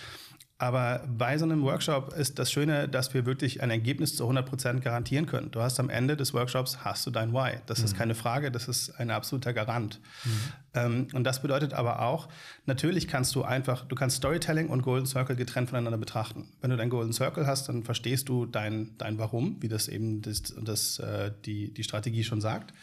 [0.60, 4.80] Aber bei so einem Workshop ist das Schöne, dass wir wirklich ein Ergebnis zu 100%
[4.80, 5.52] garantieren können.
[5.52, 7.58] Du hast am Ende des Workshops hast du dein Why.
[7.66, 7.84] Das mhm.
[7.84, 10.00] ist keine Frage, das ist ein absoluter Garant.
[10.24, 10.30] Mhm.
[10.74, 12.28] Ähm, und das bedeutet aber auch,
[12.66, 16.48] natürlich kannst du einfach, du kannst Storytelling und Golden Circle getrennt voneinander betrachten.
[16.60, 20.22] Wenn du dein Golden Circle hast, dann verstehst du dein, dein Warum, wie das eben
[20.22, 22.74] das, das, äh, die, die Strategie schon sagt.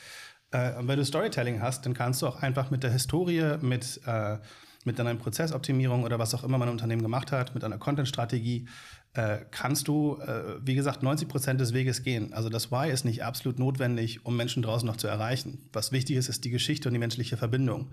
[0.51, 3.99] Äh, und wenn du Storytelling hast, dann kannst du auch einfach mit der Historie, mit
[4.05, 4.38] äh,
[4.86, 8.67] mit deiner Prozessoptimierung oder was auch immer mein Unternehmen gemacht hat, mit einer Content-Strategie,
[9.13, 12.34] äh, kannst du, äh, wie gesagt, 90 Prozent des Weges gehen.
[12.34, 15.69] Also das Why ist nicht absolut notwendig, um Menschen draußen noch zu erreichen.
[15.74, 17.91] Was wichtig ist, ist die Geschichte und die menschliche Verbindung.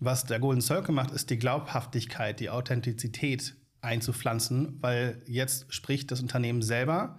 [0.00, 6.20] Was der Golden Circle macht, ist die Glaubhaftigkeit, die Authentizität einzupflanzen, weil jetzt spricht das
[6.20, 7.18] Unternehmen selber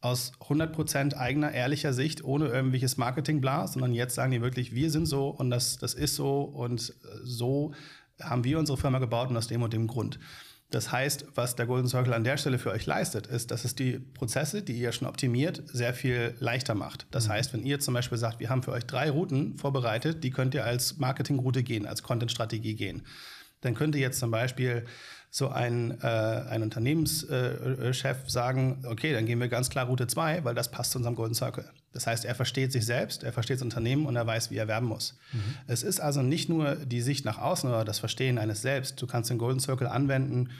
[0.00, 5.06] aus 100% eigener, ehrlicher Sicht, ohne irgendwelches Marketing-Bla, sondern jetzt sagen die wirklich, wir sind
[5.06, 7.72] so und das, das ist so und äh, so
[8.20, 10.18] haben wir unsere Firma gebaut und aus dem und dem Grund.
[10.70, 13.76] Das heißt, was der Golden Circle an der Stelle für euch leistet, ist, dass es
[13.76, 17.06] die Prozesse, die ihr schon optimiert, sehr viel leichter macht.
[17.12, 17.32] Das mhm.
[17.32, 20.54] heißt, wenn ihr zum Beispiel sagt, wir haben für euch drei Routen vorbereitet, die könnt
[20.54, 23.02] ihr als Marketingroute gehen, als Content-Strategie gehen,
[23.64, 24.84] dann könnt ihr jetzt zum Beispiel
[25.30, 30.44] so ein, äh, ein Unternehmenschef äh, sagen, okay, dann gehen wir ganz klar Route 2,
[30.44, 31.64] weil das passt zu unserem Golden Circle.
[31.92, 34.68] Das heißt, er versteht sich selbst, er versteht das Unternehmen und er weiß, wie er
[34.68, 35.18] werben muss.
[35.32, 35.40] Mhm.
[35.66, 39.02] Es ist also nicht nur die Sicht nach außen oder das Verstehen eines selbst.
[39.02, 40.50] Du kannst den Golden Circle anwenden,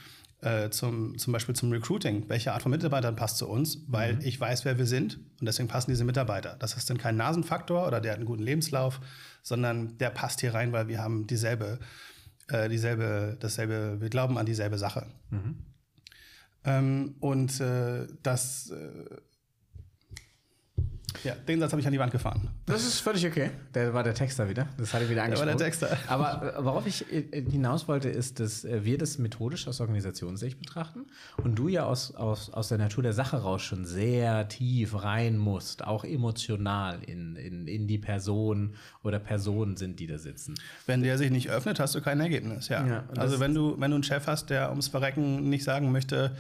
[0.41, 2.29] äh, zum, zum Beispiel zum Recruiting.
[2.29, 3.79] Welche Art von Mitarbeitern passt zu uns?
[3.87, 4.21] Weil mhm.
[4.25, 6.57] ich weiß, wer wir sind und deswegen passen diese Mitarbeiter.
[6.59, 9.01] Das ist dann kein Nasenfaktor oder der hat einen guten Lebenslauf,
[9.43, 11.79] sondern der passt hier rein, weil wir haben dieselbe
[12.49, 15.07] äh, dieselbe, dasselbe, wir glauben an dieselbe Sache.
[15.31, 15.57] Mhm.
[16.65, 19.05] Ähm, und äh, das äh,
[21.23, 22.49] ja, den Satz habe ich an die Wand gefahren.
[22.67, 23.51] Das ist völlig okay.
[23.75, 24.67] Der war der Texter wieder.
[24.77, 25.49] Das hatte ich wieder angesprochen.
[25.49, 25.97] Der war der Texter.
[26.09, 30.59] Aber äh, worauf ich äh, hinaus wollte, ist, dass äh, wir das methodisch aus Organisationssicht
[30.59, 31.07] betrachten
[31.43, 35.39] und du ja aus, aus, aus der Natur der Sache raus schon sehr tief rein
[35.39, 40.55] musst, auch emotional in, in, in die Person oder Personen sind, die da sitzen.
[40.87, 42.87] Wenn der sich nicht öffnet, hast du kein Ergebnis, ja.
[42.87, 46.37] ja also wenn du, wenn du einen Chef hast, der ums Verrecken nicht sagen möchte,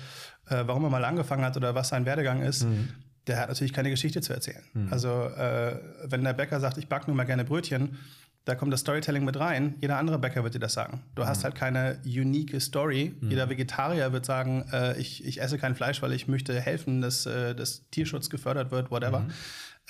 [0.48, 2.88] äh, warum er mal angefangen hat oder was sein Werdegang ist, mhm
[3.26, 4.62] der hat natürlich keine Geschichte zu erzählen.
[4.74, 4.92] Mhm.
[4.92, 7.98] Also äh, wenn der Bäcker sagt, ich backe nur mal gerne Brötchen,
[8.44, 9.74] da kommt das Storytelling mit rein.
[9.80, 11.02] Jeder andere Bäcker wird dir das sagen.
[11.14, 11.26] Du mhm.
[11.26, 13.14] hast halt keine unique Story.
[13.18, 13.30] Mhm.
[13.30, 17.24] Jeder Vegetarier wird sagen, äh, ich, ich esse kein Fleisch, weil ich möchte helfen, dass,
[17.24, 19.20] äh, dass Tierschutz gefördert wird, whatever.
[19.20, 19.30] Mhm.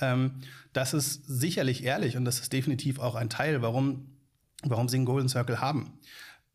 [0.00, 0.30] Ähm,
[0.72, 4.06] das ist sicherlich ehrlich und das ist definitiv auch ein Teil, warum,
[4.62, 5.98] warum sie einen Golden Circle haben.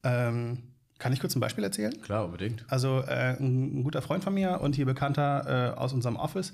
[0.03, 0.68] Ähm,
[0.99, 1.99] kann ich kurz ein Beispiel erzählen?
[2.01, 2.65] Klar, unbedingt.
[2.67, 6.53] Also äh, ein, ein, guter Freund von mir und hier bekannter äh, aus unserem Office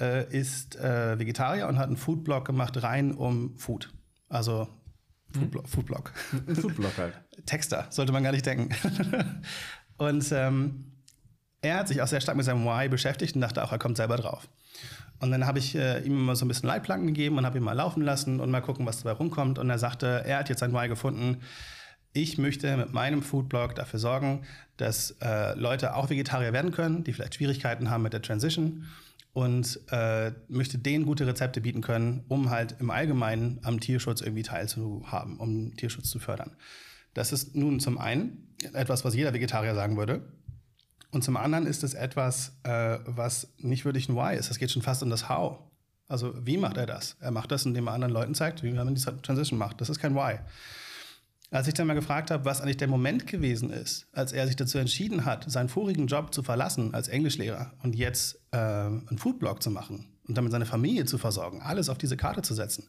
[0.00, 3.92] äh, ist äh, Vegetarier und hat einen Foodblog gemacht rein um Food.
[4.28, 4.68] Also
[5.32, 5.64] Foodblog.
[5.64, 5.70] Hm?
[5.70, 6.12] Foodblog.
[6.56, 7.20] Foodblog halt.
[7.46, 8.74] Texter, sollte man gar nicht denken.
[9.98, 10.92] und ähm,
[11.60, 13.98] er hat sich auch sehr stark mit seinem Why beschäftigt und dachte auch, er kommt
[13.98, 14.48] selber drauf.
[15.20, 17.64] Und dann habe ich äh, ihm mal so ein bisschen Leitplanken gegeben und habe ihn
[17.64, 19.58] mal laufen lassen und mal gucken, was dabei rumkommt.
[19.58, 21.42] Und er sagte, er hat jetzt sein Why gefunden
[22.14, 24.44] ich möchte mit meinem Foodblog dafür sorgen,
[24.76, 28.86] dass äh, Leute auch Vegetarier werden können, die vielleicht Schwierigkeiten haben mit der Transition
[29.32, 34.44] und äh, möchte denen gute Rezepte bieten können, um halt im Allgemeinen am Tierschutz irgendwie
[34.44, 36.52] teilzuhaben, um Tierschutz zu fördern.
[37.14, 40.22] Das ist nun zum einen etwas, was jeder Vegetarier sagen würde.
[41.10, 44.50] Und zum anderen ist es etwas, äh, was nicht wirklich ein Why ist.
[44.50, 45.58] Es geht schon fast um das How.
[46.06, 47.16] Also wie macht er das?
[47.20, 49.80] Er macht das, indem er anderen Leuten zeigt, wie man diese Transition macht.
[49.80, 50.38] Das ist kein Why.
[51.54, 54.56] Als ich dann mal gefragt habe, was eigentlich der Moment gewesen ist, als er sich
[54.56, 59.62] dazu entschieden hat, seinen vorigen Job zu verlassen als Englischlehrer und jetzt äh, einen Foodblog
[59.62, 62.88] zu machen und damit seine Familie zu versorgen, alles auf diese Karte zu setzen,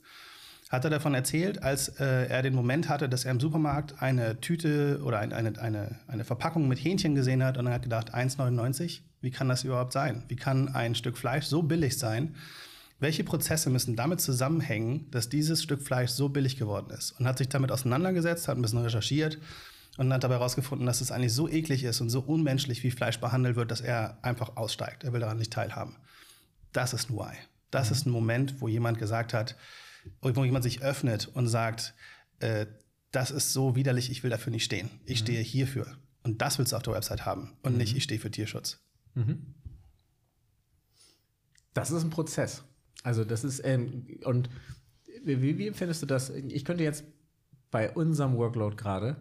[0.71, 4.41] hat er davon erzählt, als äh, er den Moment hatte, dass er im Supermarkt eine
[4.41, 8.15] Tüte oder ein, eine, eine, eine Verpackung mit Hähnchen gesehen hat und er hat gedacht,
[8.15, 10.23] 1,99, wie kann das überhaupt sein?
[10.27, 12.33] Wie kann ein Stück Fleisch so billig sein?
[12.99, 17.11] Welche Prozesse müssen damit zusammenhängen, dass dieses Stück Fleisch so billig geworden ist?
[17.13, 19.37] Und hat sich damit auseinandergesetzt, hat ein bisschen recherchiert
[19.97, 23.19] und hat dabei herausgefunden, dass es eigentlich so eklig ist und so unmenschlich, wie Fleisch
[23.19, 25.03] behandelt wird, dass er einfach aussteigt.
[25.03, 25.97] Er will daran nicht teilhaben.
[26.71, 27.35] Das ist ein Why.
[27.71, 27.95] Das mhm.
[27.95, 29.55] ist ein Moment, wo jemand gesagt hat,
[30.21, 31.93] wo jemand sich öffnet und sagt,
[32.39, 32.65] äh,
[33.11, 34.89] das ist so widerlich, ich will dafür nicht stehen.
[35.05, 35.25] Ich mhm.
[35.25, 35.97] stehe hierfür.
[36.23, 37.77] Und das willst du auf der Website haben und mhm.
[37.79, 38.79] nicht, ich stehe für Tierschutz.
[39.13, 39.53] Mhm.
[41.73, 42.63] Das ist ein Prozess.
[43.03, 44.49] Also das ist, ähm, und
[45.23, 46.29] wie, wie findest du das?
[46.29, 47.03] Ich könnte jetzt
[47.71, 49.17] bei unserem Workload gerade,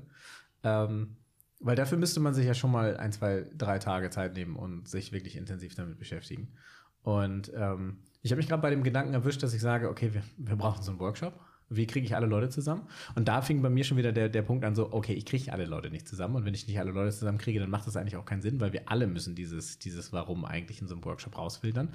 [0.63, 1.17] ähm,
[1.61, 4.89] weil dafür müsste man sich ja schon mal ein, zwei, drei Tage Zeit nehmen und
[4.89, 6.49] sich wirklich intensiv damit beschäftigen.
[7.03, 10.23] Und ähm, ich habe mich gerade bei dem Gedanken erwischt, dass ich sage, okay, wir,
[10.37, 11.39] wir brauchen so einen Workshop.
[11.69, 12.83] Wie kriege ich alle Leute zusammen?
[13.15, 15.53] Und da fing bei mir schon wieder der, der Punkt an, so, okay, ich kriege
[15.53, 16.37] alle Leute nicht zusammen.
[16.37, 18.61] Und wenn ich nicht alle Leute zusammen kriege, dann macht das eigentlich auch keinen Sinn,
[18.61, 21.89] weil wir alle müssen dieses, dieses Warum eigentlich in so einem Workshop rausfiltern.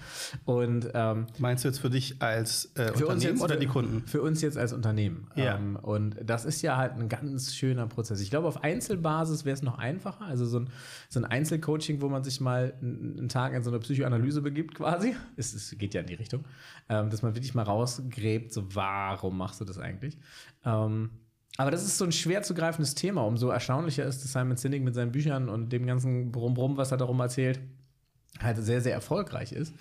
[0.45, 4.07] Und ähm, meinst du jetzt für dich als äh, für Unternehmen jetzt, oder die Kunden?
[4.07, 5.27] Für uns jetzt als Unternehmen.
[5.35, 5.55] Ja.
[5.55, 8.21] Ähm, und das ist ja halt ein ganz schöner Prozess.
[8.21, 10.25] Ich glaube, auf Einzelbasis wäre es noch einfacher.
[10.25, 10.69] Also so ein,
[11.09, 14.75] so ein Einzelcoaching, wo man sich mal einen, einen Tag in so eine Psychoanalyse begibt,
[14.75, 15.15] quasi.
[15.37, 16.43] Es, es geht ja in die Richtung.
[16.89, 20.17] Ähm, dass man wirklich mal rausgräbt, so warum machst du das eigentlich?
[20.65, 21.09] Ähm,
[21.57, 23.21] aber das ist so ein schwer zu greifendes Thema.
[23.25, 26.97] Umso erstaunlicher ist, dass Simon Sinek mit seinen Büchern und dem ganzen Brumm-Brumm, was er
[26.97, 27.59] darum erzählt,
[28.41, 29.73] halt sehr, sehr erfolgreich ist.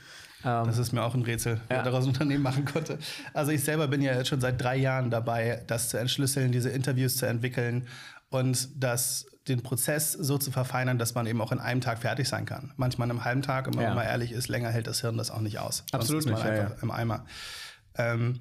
[0.45, 1.83] Ähm, das ist mir auch ein Rätsel, wer ja.
[1.83, 2.99] daraus ein Unternehmen machen konnte.
[3.35, 6.71] Also ich selber bin ja jetzt schon seit drei Jahren dabei, das zu entschlüsseln, diese
[6.71, 7.87] Interviews zu entwickeln
[8.31, 12.29] und das den Prozess so zu verfeinern, dass man eben auch in einem Tag fertig
[12.29, 12.73] sein kann.
[12.77, 13.89] Manchmal in einem halben Tag, und wenn ja.
[13.89, 15.85] man mal ehrlich ist, länger hält das Hirn das auch nicht aus.
[15.93, 17.25] Absolut Sonst ist man nicht, einfach ja, im Eimer.
[17.97, 18.41] Ähm,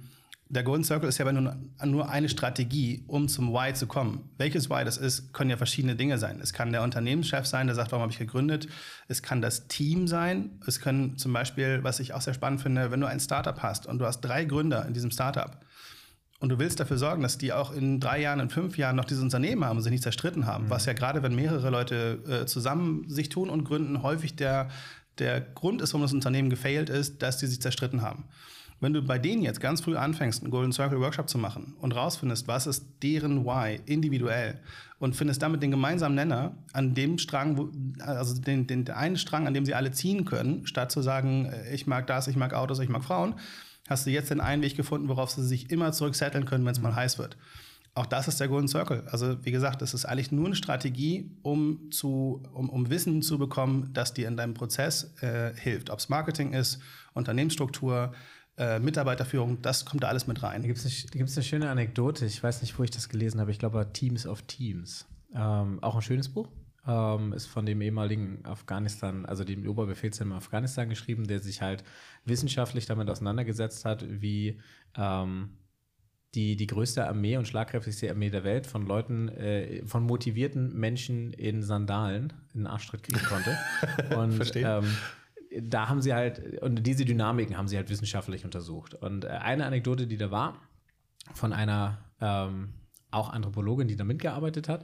[0.50, 1.56] der Golden Circle ist ja aber nur,
[1.86, 4.30] nur eine Strategie, um zum Why zu kommen.
[4.38, 6.40] Welches Why das ist, können ja verschiedene Dinge sein.
[6.42, 8.68] Es kann der Unternehmenschef sein, der sagt, warum habe ich gegründet.
[9.08, 10.60] Es kann das Team sein.
[10.66, 13.88] Es können zum Beispiel, was ich auch sehr spannend finde, wenn du ein Startup hast
[13.88, 15.60] und du hast drei Gründer in diesem Startup
[16.40, 19.06] und du willst dafür sorgen, dass die auch in drei Jahren, in fünf Jahren noch
[19.06, 20.66] dieses Unternehmen haben und sich nicht zerstritten haben.
[20.66, 20.70] Mhm.
[20.70, 24.70] Was ja gerade, wenn mehrere Leute äh, zusammen sich tun und gründen, häufig der,
[25.18, 28.26] der Grund ist, warum das Unternehmen gefailt ist, dass die sich zerstritten haben.
[28.80, 31.96] Wenn du bei denen jetzt ganz früh anfängst, einen Golden Circle Workshop zu machen und
[31.96, 34.60] rausfindest, was ist deren Why individuell
[35.00, 39.48] und findest damit den gemeinsamen Nenner an dem Strang, wo, also den, den, einen Strang,
[39.48, 42.54] an dem sie alle ziehen können, statt zu sagen, äh, ich mag das, ich mag
[42.54, 43.36] Autos, ich mag Frauen,
[43.90, 46.82] hast du jetzt den einen Weg gefunden, worauf sie sich immer zurücksetteln können, wenn es
[46.82, 47.38] mal heiß wird.
[47.98, 49.06] Auch das ist der Golden Circle.
[49.10, 53.40] Also wie gesagt, das ist eigentlich nur eine Strategie, um, zu, um, um Wissen zu
[53.40, 55.90] bekommen, das dir in deinem Prozess äh, hilft.
[55.90, 56.80] Ob es Marketing ist,
[57.16, 58.14] Unternehmensstruktur,
[58.58, 60.62] äh, Mitarbeiterführung, das kommt da alles mit rein.
[60.62, 63.52] Da gibt es eine, eine schöne Anekdote, ich weiß nicht, wo ich das gelesen habe,
[63.52, 65.06] ich glaube Teams of Teams.
[65.36, 66.50] Ähm, auch ein schönes Buch.
[66.88, 71.84] Ähm, ist von dem ehemaligen Afghanistan, also dem Oberbefehlshaber Afghanistan geschrieben, der sich halt
[72.24, 74.60] wissenschaftlich damit auseinandergesetzt hat, wie
[74.96, 75.58] ähm,
[76.34, 81.34] die, die größte Armee und schlagkräftigste Armee der Welt von Leuten, äh, von motivierten Menschen
[81.34, 83.58] in Sandalen in den Arschtritt kriegen konnte.
[84.18, 84.80] und Verstehe.
[84.80, 84.98] Ähm,
[85.62, 88.94] da haben sie halt, und diese Dynamiken haben sie halt wissenschaftlich untersucht.
[88.94, 90.62] Und äh, eine Anekdote, die da war,
[91.34, 92.74] von einer ähm,
[93.12, 94.84] auch Anthropologin, die da mitgearbeitet hat,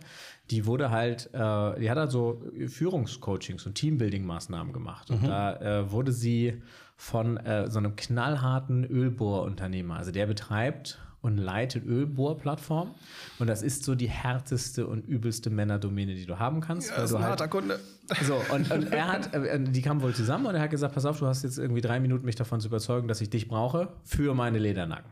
[0.49, 5.09] die wurde halt, äh, die hat halt so Führungscoachings und Teambuilding-Maßnahmen gemacht.
[5.09, 5.27] Und mhm.
[5.27, 6.61] da äh, wurde sie
[6.95, 12.93] von äh, so einem knallharten Ölbohrunternehmer, also der betreibt und leitet Ölbohrplattformen.
[13.39, 16.89] Und das ist so die härteste und übelste Männerdomäne, die du haben kannst.
[16.89, 17.79] Ja, das ist ein halt, harter Kunde.
[18.21, 21.05] So, und, und er hat, äh, die kamen wohl zusammen und er hat gesagt, pass
[21.05, 23.87] auf, du hast jetzt irgendwie drei Minuten, mich davon zu überzeugen, dass ich dich brauche
[24.03, 25.09] für meine Ledernacken.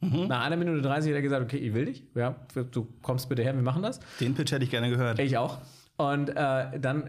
[0.00, 0.26] Mhm.
[0.26, 2.02] Nach einer Minute 30 hat er gesagt, okay, ich will dich.
[2.16, 2.34] Ja,
[2.72, 4.00] du kommst bitte her, wir machen das.
[4.20, 5.20] Den Pitch hätte ich gerne gehört.
[5.20, 5.58] Ich auch.
[5.96, 7.08] Und äh, dann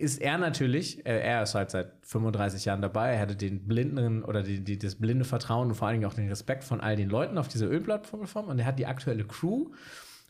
[0.00, 4.24] ist er natürlich, äh, er ist halt seit 35 Jahren dabei, er hatte den blinden
[4.24, 6.96] oder die, die, das blinde Vertrauen und vor allen Dingen auch den Respekt von all
[6.96, 9.66] den Leuten auf dieser Ölplattform und er hat die aktuelle Crew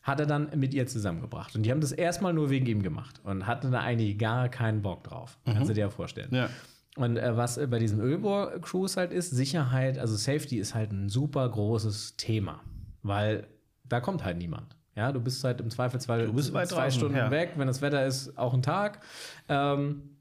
[0.02, 1.54] hat er dann mit ihr zusammengebracht.
[1.54, 4.82] Und die haben das erstmal nur wegen ihm gemacht und hatten da eigentlich gar keinen
[4.82, 5.38] Bock drauf.
[5.44, 5.52] Mhm.
[5.52, 6.34] Kannst du dir ja vorstellen.
[6.34, 6.48] Ja.
[6.96, 11.48] Und äh, was bei diesen Ölbohr-Crews halt ist, Sicherheit, also Safety ist halt ein super
[11.48, 12.60] großes Thema,
[13.02, 13.46] weil
[13.84, 14.76] da kommt halt niemand.
[14.96, 17.30] Ja, du bist halt im Zweifelsfall du bist zwei draußen, Stunden ja.
[17.30, 19.00] weg, wenn das Wetter ist, auch ein Tag.
[19.48, 20.16] Ähm,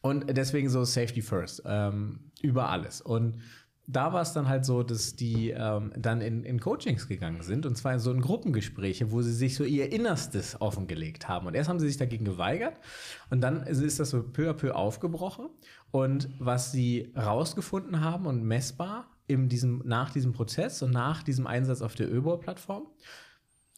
[0.00, 3.00] und deswegen so Safety First ähm, über alles.
[3.00, 3.40] Und
[3.88, 7.66] da war es dann halt so, dass die ähm, dann in, in Coachings gegangen sind
[7.66, 11.46] und zwar so in Gruppengespräche, wo sie sich so ihr Innerstes offengelegt haben.
[11.46, 12.74] Und erst haben sie sich dagegen geweigert
[13.30, 15.48] und dann ist das so peu à peu aufgebrochen.
[15.92, 21.46] Und was sie rausgefunden haben und messbar in diesem, nach diesem Prozess und nach diesem
[21.46, 22.86] Einsatz auf der Ölbohr-Plattform,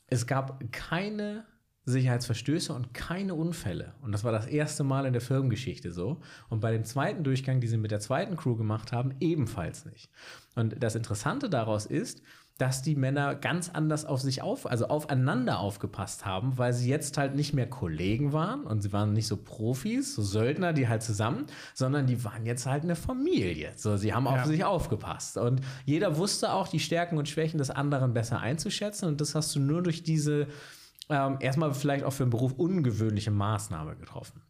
[0.09, 1.47] es gab keine
[1.85, 3.95] Sicherheitsverstöße und keine Unfälle.
[4.03, 6.21] Und das war das erste Mal in der Firmengeschichte so.
[6.49, 10.11] Und bei dem zweiten Durchgang, die sie mit der zweiten Crew gemacht haben, ebenfalls nicht.
[10.55, 12.23] Und das Interessante daraus ist,
[12.59, 17.17] dass die Männer ganz anders auf sich auf, also aufeinander aufgepasst haben, weil sie jetzt
[17.17, 21.05] halt nicht mehr Kollegen waren und sie waren nicht so Profis, so Söldner, die halt
[21.05, 23.73] zusammen, sondern die waren jetzt halt eine Familie.
[23.77, 24.47] So, sie haben auf ja.
[24.47, 29.21] sich aufgepasst und jeder wusste auch die Stärken und Schwächen des anderen besser einzuschätzen und
[29.21, 30.49] das hast du nur durch diese
[31.11, 34.43] ähm, erstmal vielleicht auch für den Beruf ungewöhnliche Maßnahme getroffen.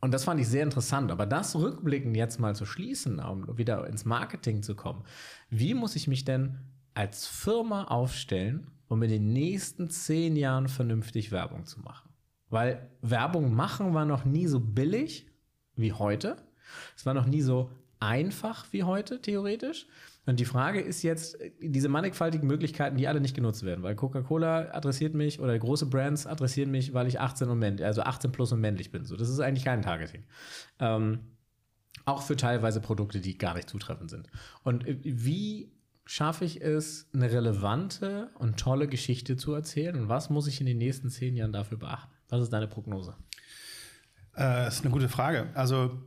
[0.00, 1.10] Und das fand ich sehr interessant.
[1.10, 5.04] Aber das rückblickend jetzt mal zu schließen, um wieder ins Marketing zu kommen.
[5.50, 6.58] Wie muss ich mich denn
[6.98, 12.10] als Firma aufstellen, um in den nächsten zehn Jahren vernünftig Werbung zu machen?
[12.50, 15.28] Weil Werbung machen war noch nie so billig
[15.76, 16.36] wie heute.
[16.96, 19.86] Es war noch nie so einfach wie heute, theoretisch.
[20.26, 24.72] Und die Frage ist jetzt, diese mannigfaltigen Möglichkeiten, die alle nicht genutzt werden, weil Coca-Cola
[24.72, 28.50] adressiert mich oder große Brands adressieren mich, weil ich 18 und männlich, also 18 plus
[28.50, 29.04] und männlich bin.
[29.04, 30.24] So, das ist eigentlich kein Targeting.
[30.80, 31.20] Ähm,
[32.06, 34.26] auch für teilweise Produkte, die gar nicht zutreffend sind.
[34.64, 35.77] Und äh, wie
[36.08, 39.94] schaffe ich es, eine relevante und tolle Geschichte zu erzählen?
[39.94, 42.10] Und was muss ich in den nächsten zehn Jahren dafür beachten?
[42.30, 43.14] Was ist deine Prognose?
[44.34, 45.50] Äh, das ist eine gute Frage.
[45.54, 46.02] Also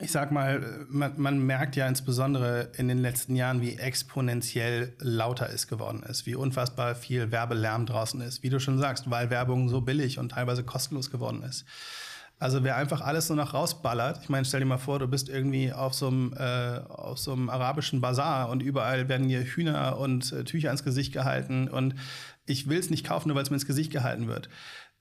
[0.00, 5.50] ich sag mal, man, man, merkt ja insbesondere in den letzten Jahren, wie exponentiell lauter
[5.50, 9.68] es geworden ist, wie unfassbar viel Werbelärm draußen ist, wie du schon sagst, weil Werbung
[9.68, 11.64] so billig und teilweise kostenlos geworden ist.
[12.42, 15.28] Also wer einfach alles nur noch rausballert, ich meine, stell dir mal vor, du bist
[15.28, 19.96] irgendwie auf so einem, äh, auf so einem arabischen Bazar und überall werden dir Hühner
[19.96, 21.94] und äh, Tücher ins Gesicht gehalten und
[22.44, 24.48] ich will es nicht kaufen, nur weil es mir ins Gesicht gehalten wird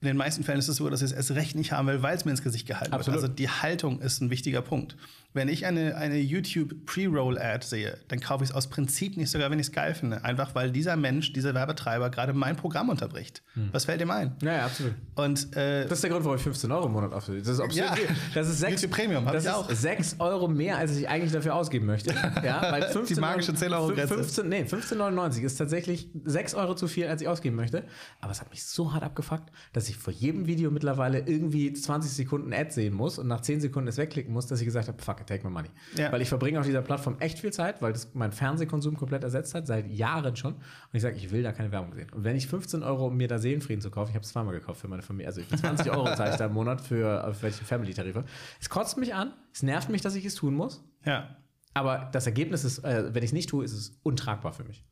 [0.02, 2.02] in den meisten Fällen ist es so, dass ich es erst recht nicht haben will,
[2.02, 3.22] weil es mir ins Gesicht gehalten Absolut.
[3.22, 3.24] wird.
[3.24, 4.98] Also die Haltung ist ein wichtiger Punkt.
[5.34, 9.52] Wenn ich eine, eine YouTube Pre-Roll-Ad sehe, dann kaufe ich es aus Prinzip nicht, sogar
[9.52, 10.26] wenn ich es geil finde.
[10.26, 13.44] Einfach weil dieser Mensch, dieser Werbetreiber gerade mein Programm unterbricht.
[13.54, 13.70] Hm.
[13.72, 14.36] Was fällt ihm ein?
[14.42, 14.94] Ja, ja absolut.
[15.16, 17.38] Und, äh, das ist der Grund, warum ich 15 Euro im Monat aufhöre.
[17.38, 17.96] Das ist absolut ja.
[18.34, 19.70] Das ist 6, YouTube Premium, das ich auch.
[19.70, 22.14] 6 Euro mehr, als ich eigentlich dafür ausgeben möchte.
[22.44, 24.16] Ja, weil 15, Die magische 10 Euro Grenze.
[24.16, 27.84] 15, nee, 15,99 ist tatsächlich 6 Euro zu viel, als ich ausgeben möchte.
[28.20, 32.12] Aber es hat mich so hart abgefuckt, dass ich vor jedem Video mittlerweile irgendwie 20
[32.12, 35.02] Sekunden Ad sehen muss und nach 10 Sekunden es wegklicken muss, dass ich gesagt habe,
[35.02, 35.70] fuck it, take my money.
[35.96, 36.12] Ja.
[36.12, 39.56] Weil ich verbringe auf dieser Plattform echt viel Zeit, weil das meinen Fernsehkonsum komplett ersetzt
[39.56, 40.54] hat, seit Jahren schon.
[40.54, 40.62] Und
[40.94, 42.10] ich sage, ich will da keine Werbung sehen.
[42.12, 44.54] Und wenn ich 15 Euro, um mir da Seelenfrieden zu kaufen, ich habe es zweimal
[44.54, 47.64] gekauft für meine Familie, also 20 Euro zahle ich da im Monat für auf welche
[47.64, 48.26] Family-Tarife.
[48.60, 50.84] Es kotzt mich an, es nervt mich, dass ich es tun muss.
[51.06, 51.38] Ja.
[51.74, 54.84] Aber das Ergebnis ist, äh, wenn ich es nicht tue, ist es untragbar für mich.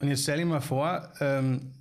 [0.00, 1.72] Und jetzt stell dir mal vor, ähm,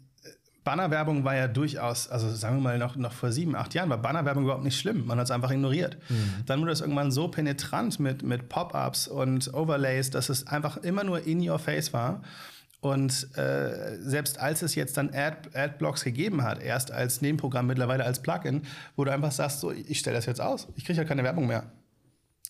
[0.63, 3.97] Bannerwerbung war ja durchaus, also sagen wir mal noch, noch vor sieben, acht Jahren war
[3.97, 5.05] Bannerwerbung überhaupt nicht schlimm.
[5.05, 5.97] Man hat es einfach ignoriert.
[6.09, 6.45] Mhm.
[6.45, 11.03] Dann wurde es irgendwann so penetrant mit, mit Pop-ups und Overlays, dass es einfach immer
[11.03, 12.21] nur in your face war.
[12.79, 18.03] Und äh, selbst als es jetzt dann Ad, Adblocks gegeben hat, erst als Nebenprogramm, mittlerweile
[18.03, 18.63] als Plugin,
[18.97, 21.47] wo du einfach sagst, so, ich stelle das jetzt aus, ich kriege ja keine Werbung
[21.47, 21.63] mehr.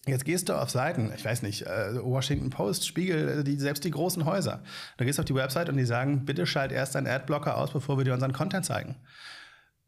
[0.05, 3.85] Jetzt gehst du auf Seiten, ich weiß nicht, äh, Washington Post, Spiegel, äh, die, selbst
[3.85, 4.61] die großen Häuser.
[4.97, 7.71] Da gehst du auf die Website und die sagen, bitte schalt erst deinen Adblocker aus,
[7.71, 8.97] bevor wir dir unseren Content zeigen.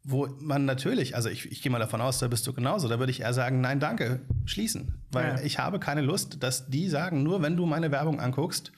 [0.04, 2.98] Wo man natürlich, also ich, ich gehe mal davon aus, da bist du genauso, da
[2.98, 5.02] würde ich eher sagen, nein, danke, schließen.
[5.10, 5.42] Weil ja.
[5.42, 8.72] ich habe keine Lust, dass die sagen, nur wenn du meine Werbung anguckst,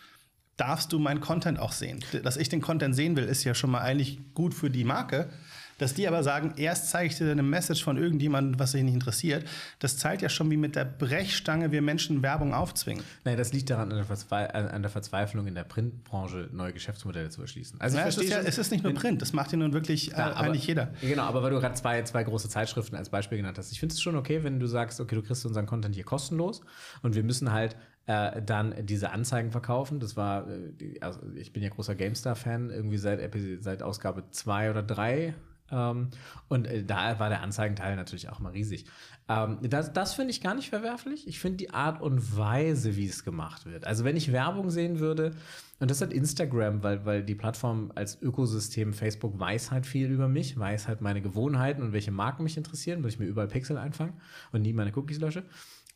[0.56, 2.00] darfst du meinen Content auch sehen.
[2.24, 5.30] Dass ich den Content sehen will, ist ja schon mal eigentlich gut für die Marke.
[5.78, 8.94] Dass die aber sagen, erst zeige ich dir eine Message von irgendjemandem, was dich nicht
[8.94, 9.44] interessiert,
[9.78, 13.02] das zeigt ja schon, wie mit der Brechstange wir Menschen Werbung aufzwingen.
[13.24, 17.30] Nein, das liegt daran, an der, Verzwe an der Verzweiflung in der Printbranche neue Geschäftsmodelle
[17.30, 17.80] zu erschließen.
[17.80, 20.08] Also naja, es, ist ja, es ist nicht nur Print, das macht ja nun wirklich
[20.08, 20.92] ja, äh, aber, eigentlich jeder.
[21.00, 23.70] Genau, aber weil du gerade zwei, zwei große Zeitschriften als Beispiel genannt hast.
[23.70, 26.60] Ich finde es schon okay, wenn du sagst, okay, du kriegst unseren Content hier kostenlos
[27.02, 30.00] und wir müssen halt äh, dann diese Anzeigen verkaufen.
[30.00, 33.20] Das war, äh, also ich bin ja großer GameStar-Fan, irgendwie seit,
[33.60, 35.34] seit Ausgabe 2 oder 3
[35.70, 36.08] ähm,
[36.48, 38.86] und äh, da war der Anzeigenteil natürlich auch mal riesig.
[39.28, 41.26] Ähm, das das finde ich gar nicht verwerflich.
[41.28, 43.86] Ich finde die Art und Weise, wie es gemacht wird.
[43.86, 45.32] Also wenn ich Werbung sehen würde,
[45.80, 50.26] und das hat Instagram, weil, weil die Plattform als Ökosystem Facebook weiß halt viel über
[50.26, 53.78] mich, weiß halt meine Gewohnheiten und welche Marken mich interessieren, weil ich mir überall Pixel
[53.78, 54.14] einfange
[54.50, 55.44] und nie meine Cookies lösche.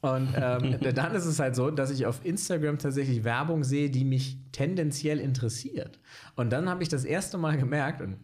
[0.01, 4.05] Und ähm, dann ist es halt so, dass ich auf Instagram tatsächlich Werbung sehe, die
[4.05, 5.99] mich tendenziell interessiert.
[6.37, 8.19] Und dann habe ich das erste Mal gemerkt, und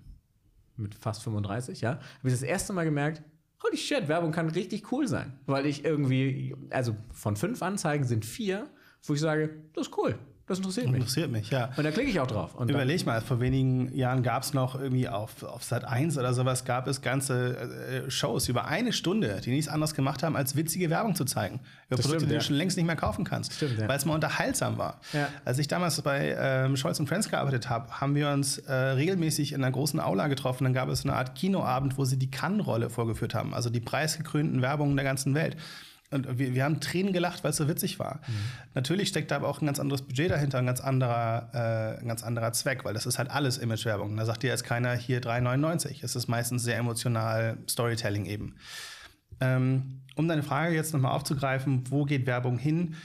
[0.78, 3.22] mit fast 35, ja, habe ich das erste Mal gemerkt,
[3.62, 5.38] holy shit, Werbung kann richtig cool sein.
[5.46, 8.68] Weil ich irgendwie, also von fünf Anzeigen sind vier,
[9.04, 10.18] wo ich sage, das ist cool.
[10.48, 10.96] Das interessiert mich.
[10.96, 11.70] Interessiert mich, ja.
[11.76, 12.54] Und da klicke ich auch drauf.
[12.54, 16.32] Und Überleg mal, vor wenigen Jahren gab es noch irgendwie auf, auf Sat 1 oder
[16.32, 20.56] sowas, gab es ganze äh, Shows über eine Stunde, die nichts anderes gemacht haben, als
[20.56, 21.56] witzige Werbung zu zeigen.
[21.86, 22.40] Über das Produkte, stimmt, die ja.
[22.40, 23.52] du schon längst nicht mehr kaufen kannst.
[23.52, 23.88] Stimmt, ja.
[23.88, 25.00] Weil es mal unterhaltsam war.
[25.12, 25.28] Ja.
[25.44, 29.62] Als ich damals bei ähm, Scholz Friends gearbeitet habe, haben wir uns äh, regelmäßig in
[29.62, 30.64] einer großen Aula getroffen.
[30.64, 34.62] Dann gab es eine Art Kinoabend, wo sie die Cannes-Rolle vorgeführt haben, also die preisgekrönten
[34.62, 35.56] Werbungen der ganzen Welt.
[36.10, 38.20] Und wir, wir haben Tränen gelacht, weil es so witzig war.
[38.26, 38.32] Mhm.
[38.74, 42.08] Natürlich steckt da aber auch ein ganz anderes Budget dahinter, ein ganz anderer, äh, ein
[42.08, 44.16] ganz anderer Zweck, weil das ist halt alles Imagewerbung.
[44.16, 46.02] Da sagt dir jetzt keiner hier 3,99.
[46.02, 48.56] Es ist meistens sehr emotional Storytelling eben.
[49.40, 52.96] Ähm, um deine Frage jetzt nochmal aufzugreifen, wo geht Werbung hin?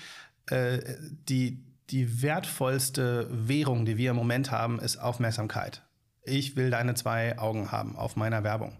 [0.48, 0.80] Äh,
[1.28, 5.84] die, die wertvollste Währung, die wir im Moment haben, ist Aufmerksamkeit.
[6.24, 8.78] Ich will deine zwei Augen haben auf meiner Werbung.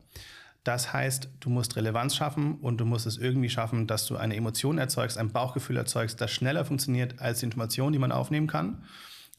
[0.64, 4.36] Das heißt, du musst Relevanz schaffen und du musst es irgendwie schaffen, dass du eine
[4.36, 8.84] Emotion erzeugst, ein Bauchgefühl erzeugst, das schneller funktioniert als die Information, die man aufnehmen kann.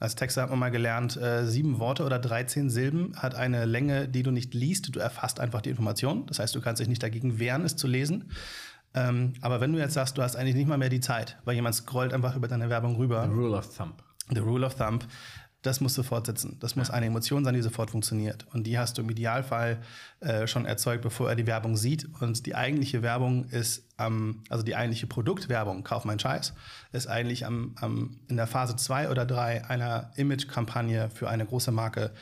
[0.01, 4.09] Als Texter hat man mal gelernt, äh, sieben Worte oder 13 Silben hat eine Länge,
[4.09, 4.95] die du nicht liest.
[4.95, 6.27] Du erfasst einfach die Information.
[6.27, 8.31] Das heißt, du kannst dich nicht dagegen wehren, es zu lesen.
[8.95, 11.55] Ähm, aber wenn du jetzt sagst, du hast eigentlich nicht mal mehr die Zeit, weil
[11.55, 13.25] jemand scrollt einfach über deine Werbung rüber.
[13.25, 13.95] The Rule of Thumb.
[14.31, 15.05] The Rule of Thumb.
[15.65, 16.59] Das muss sofort sitzen.
[16.61, 18.47] Das muss eine Emotion sein, die sofort funktioniert.
[18.53, 19.81] Und die hast du im Idealfall
[20.21, 22.07] äh, schon erzeugt, bevor er die Werbung sieht.
[22.21, 26.53] Und die eigentliche Werbung ist, ähm, also die eigentliche Produktwerbung, kauf meinen Scheiß,
[26.93, 31.73] ist eigentlich am, am, in der Phase 2 oder 3 einer Image-Kampagne für eine große
[31.73, 32.13] Marke,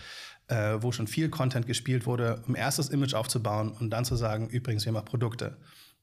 [0.47, 4.51] äh, wo schon viel Content gespielt wurde, um erstes Image aufzubauen und dann zu sagen,
[4.51, 5.57] übrigens, wir machen Produkte.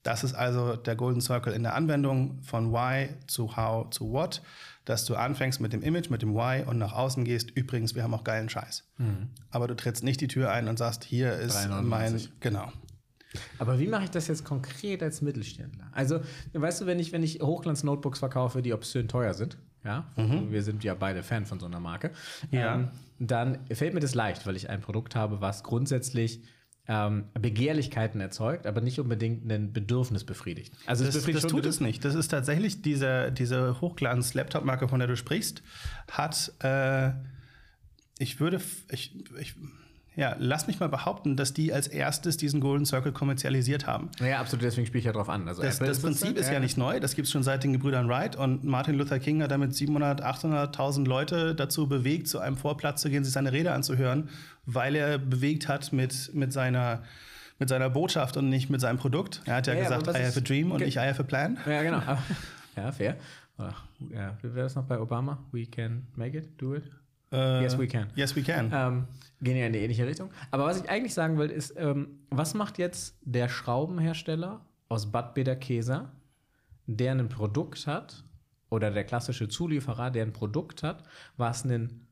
[0.04, 4.42] Das ist also der Golden Circle in der Anwendung von Why zu How zu What
[4.86, 8.04] dass du anfängst mit dem Image, mit dem Why und nach außen gehst, übrigens, wir
[8.04, 8.84] haben auch geilen Scheiß.
[8.98, 9.30] Mhm.
[9.52, 12.30] Aber du trittst nicht die Tür ein und sagst, hier ist 399.
[12.30, 12.72] mein, genau.
[13.60, 15.90] Aber wie mache ich das jetzt konkret als Mittelständler?
[15.92, 16.22] Also,
[16.54, 20.52] weißt du, wenn ich, wenn ich Hochglanz-Notebooks verkaufe, die obszön teuer sind, ja, mhm.
[20.52, 22.12] wir sind ja beide Fan von so einer Marke,
[22.52, 22.76] ja.
[22.76, 26.42] ähm, dann fällt mir das leicht, weil ich ein Produkt habe, was grundsätzlich
[26.90, 30.74] ähm, Begehrlichkeiten erzeugt, aber nicht unbedingt ein Bedürfnis befriedigt.
[30.88, 32.04] Also das, das tut es nicht.
[32.04, 35.62] Das ist tatsächlich diese, diese Hochglanz-Laptop-Marke, von der du sprichst,
[36.10, 37.12] hat, äh,
[38.18, 38.60] ich würde,
[38.92, 39.54] ich, ich
[40.16, 44.10] ja, lass mich mal behaupten, dass die als erstes diesen Golden Circle kommerzialisiert haben.
[44.20, 45.47] Ja, absolut, deswegen spiele ich ja drauf an.
[45.47, 47.74] Also das, das Prinzip ist, ist ja nicht neu, das gibt es schon seit den
[47.74, 52.57] Gebrüdern Wright und Martin Luther King hat damit 700, 800.000 Leute dazu bewegt, zu einem
[52.57, 54.30] Vorplatz zu gehen, sich seine Rede anzuhören,
[54.66, 57.03] weil er bewegt hat mit, mit seiner
[57.60, 59.41] mit seiner Botschaft und nicht mit seinem Produkt.
[59.45, 61.57] Er hat ja, ja gesagt, I have a dream und nicht I have a plan.
[61.68, 62.01] Ja, genau.
[62.78, 63.18] ja, fair.
[63.57, 65.39] Ja, wie wäre das noch bei Obama?
[65.51, 66.84] We can make it, do it.
[67.32, 68.08] Uh, yes, we can.
[68.16, 68.72] Yes, we can.
[68.74, 69.08] Ähm,
[69.42, 70.32] gehen ja in die ähnliche Richtung.
[70.52, 75.36] Aber was ich eigentlich sagen will, ist, ähm, was macht jetzt der Schraubenhersteller aus Bad
[75.36, 76.12] Bederkesa,
[76.88, 78.24] der ein Produkt hat,
[78.70, 81.04] oder der klassische Zulieferer, der ein Produkt hat,
[81.38, 82.08] was ein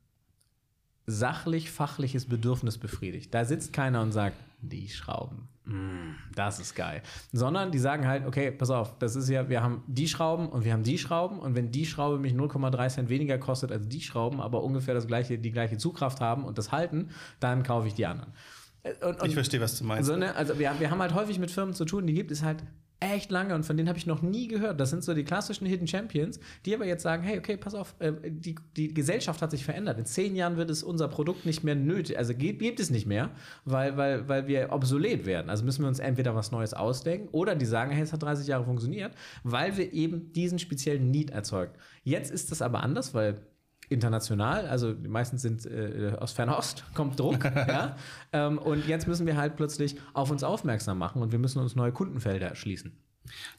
[1.08, 3.32] sachlich-fachliches Bedürfnis befriedigt.
[3.32, 7.02] Da sitzt keiner und sagt, die Schrauben, mm, das ist geil.
[7.32, 10.64] Sondern die sagen halt, okay, pass auf, das ist ja, wir haben die Schrauben und
[10.64, 14.02] wir haben die Schrauben und wenn die Schraube mich 0,3 Cent weniger kostet als die
[14.02, 17.08] Schrauben, aber ungefähr das gleiche, die gleiche Zugkraft haben und das halten,
[17.40, 18.34] dann kaufe ich die anderen.
[18.82, 20.08] Äh, und, und ich verstehe, was du meinst.
[20.08, 22.42] So, ne, also wir, wir haben halt häufig mit Firmen zu tun, die gibt es
[22.42, 22.62] halt
[23.00, 24.80] echt lange und von denen habe ich noch nie gehört.
[24.80, 27.94] Das sind so die klassischen Hidden Champions, die aber jetzt sagen, hey, okay, pass auf,
[28.00, 29.98] äh, die, die Gesellschaft hat sich verändert.
[29.98, 33.06] In zehn Jahren wird es unser Produkt nicht mehr nötig, also gibt, gibt es nicht
[33.06, 33.30] mehr,
[33.64, 35.48] weil, weil, weil wir obsolet werden.
[35.48, 38.46] Also müssen wir uns entweder was Neues ausdenken oder die sagen, hey, es hat 30
[38.46, 39.12] Jahre funktioniert,
[39.44, 41.76] weil wir eben diesen speziellen Need erzeugt.
[42.02, 43.40] Jetzt ist das aber anders, weil
[43.88, 47.96] international, also die meisten sind äh, aus Fernost, kommt Druck, ja.
[48.32, 51.74] Ähm, und jetzt müssen wir halt plötzlich auf uns aufmerksam machen und wir müssen uns
[51.76, 52.92] neue Kundenfelder erschließen.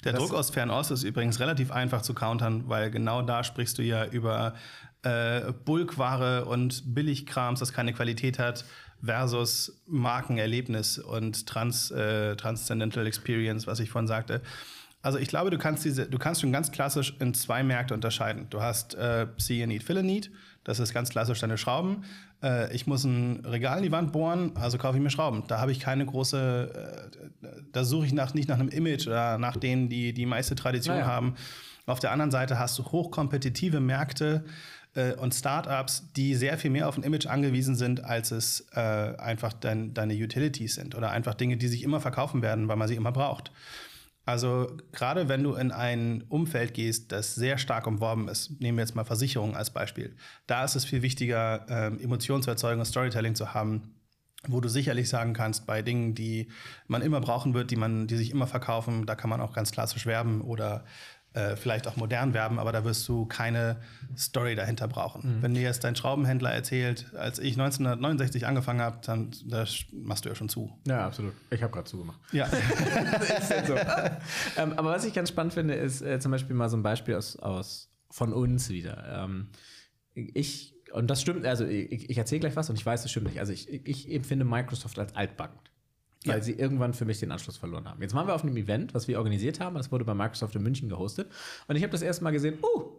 [0.03, 3.77] Der das Druck aus Fernost ist übrigens relativ einfach zu countern, weil genau da sprichst
[3.77, 4.55] du ja über
[5.03, 8.65] äh, Bulkware und Billigkrams, das keine Qualität hat,
[9.01, 14.41] versus Markenerlebnis und Trans, äh, Transcendental Experience, was ich vorhin sagte.
[15.01, 18.47] Also ich glaube, du kannst diese, du kannst schon ganz klassisch in zwei Märkte unterscheiden.
[18.49, 20.29] Du hast äh, See Need, Fill Need.
[20.65, 22.03] Das ist ganz klassisch deine Schrauben.
[22.43, 25.43] Äh, ich muss ein Regal in die Wand bohren, also kaufe ich mir Schrauben.
[25.47, 27.09] Da habe ich keine große,
[27.41, 30.55] äh, da suche ich nach, nicht nach einem Image oder nach denen, die die meiste
[30.55, 31.07] Tradition naja.
[31.07, 31.35] haben.
[31.85, 34.43] Auf der anderen Seite hast du hochkompetitive Märkte
[34.95, 38.79] äh, und Startups, die sehr viel mehr auf ein Image angewiesen sind, als es äh,
[38.79, 42.87] einfach dein, deine Utilities sind oder einfach Dinge, die sich immer verkaufen werden, weil man
[42.87, 43.51] sie immer braucht.
[44.29, 48.83] Also gerade wenn du in ein Umfeld gehst, das sehr stark umworben ist, nehmen wir
[48.83, 50.15] jetzt mal Versicherungen als Beispiel,
[50.45, 53.95] da ist es viel wichtiger, ähm, Emotionen zu erzeugen und Storytelling zu haben,
[54.47, 56.47] wo du sicherlich sagen kannst, bei Dingen, die
[56.87, 59.71] man immer brauchen wird, die man, die sich immer verkaufen, da kann man auch ganz
[59.71, 60.85] klassisch werben oder
[61.33, 63.77] äh, vielleicht auch modern werben, aber da wirst du keine
[64.17, 65.37] Story dahinter brauchen.
[65.37, 65.41] Mhm.
[65.43, 70.29] Wenn dir jetzt dein Schraubenhändler erzählt, als ich 1969 angefangen habe, dann das machst du
[70.29, 70.71] ja schon zu.
[70.87, 71.33] Ja, absolut.
[71.51, 72.19] Ich habe gerade zugemacht.
[72.31, 72.45] Ja.
[73.39, 73.75] ist so.
[74.57, 77.15] ähm, aber was ich ganz spannend finde, ist äh, zum Beispiel mal so ein Beispiel
[77.15, 79.23] aus, aus von uns wieder.
[79.23, 79.49] Ähm,
[80.13, 83.27] ich und das stimmt, also ich, ich erzähle gleich was und ich weiß, es stimmt
[83.27, 83.39] nicht.
[83.39, 85.59] Also ich, ich empfinde Microsoft als altbacken
[86.25, 86.43] weil ja.
[86.43, 88.01] sie irgendwann für mich den Anschluss verloren haben.
[88.01, 89.75] Jetzt waren wir auf einem Event, was wir organisiert haben.
[89.75, 91.31] Das wurde bei Microsoft in München gehostet.
[91.67, 92.89] Und ich habe das erste Mal gesehen, uh,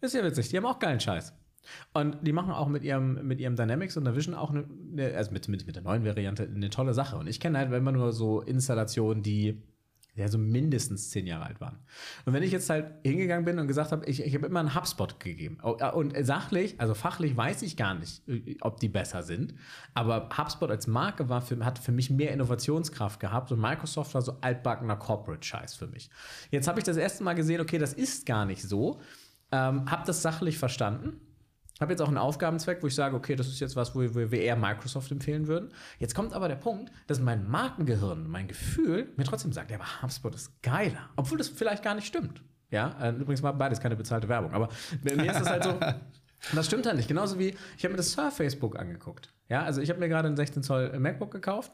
[0.00, 1.32] ist ja witzig, die haben auch geilen Scheiß.
[1.92, 5.30] Und die machen auch mit ihrem, mit ihrem Dynamics und der Vision auch eine, also
[5.30, 7.16] mit, mit, mit der neuen Variante eine tolle Sache.
[7.16, 9.62] Und ich kenne halt immer nur so Installationen, die
[10.14, 11.78] ja so mindestens zehn Jahre alt waren.
[12.24, 14.74] Und wenn ich jetzt halt hingegangen bin und gesagt habe, ich, ich habe immer einen
[14.74, 15.58] HubSpot gegeben.
[15.62, 19.54] Oh, und sachlich, also fachlich weiß ich gar nicht, äh, ob die besser sind.
[19.94, 24.22] Aber HubSpot als Marke war für, hat für mich mehr Innovationskraft gehabt und Microsoft war
[24.22, 26.10] so altbackener Corporate-Scheiß für mich.
[26.50, 29.00] Jetzt habe ich das erste Mal gesehen, okay, das ist gar nicht so.
[29.52, 31.20] Ähm, habe das sachlich verstanden
[31.80, 34.32] habe jetzt auch einen Aufgabenzweck, wo ich sage, okay, das ist jetzt was, wo wir,
[34.32, 35.70] eher Microsoft empfehlen würden.
[35.98, 40.02] Jetzt kommt aber der Punkt, dass mein Markengehirn, mein Gefühl mir trotzdem sagt, ja, aber
[40.02, 41.08] HubSpot ist geiler.
[41.16, 42.42] Obwohl das vielleicht gar nicht stimmt.
[42.70, 44.52] Ja, äh, übrigens war beides keine bezahlte Werbung.
[44.52, 44.68] Aber
[45.02, 45.78] bei mir ist es halt so,
[46.54, 47.08] das stimmt halt nicht.
[47.08, 49.32] Genauso wie, ich habe mir das Surface Book angeguckt.
[49.48, 51.72] Ja, also ich habe mir gerade ein 16 Zoll MacBook gekauft,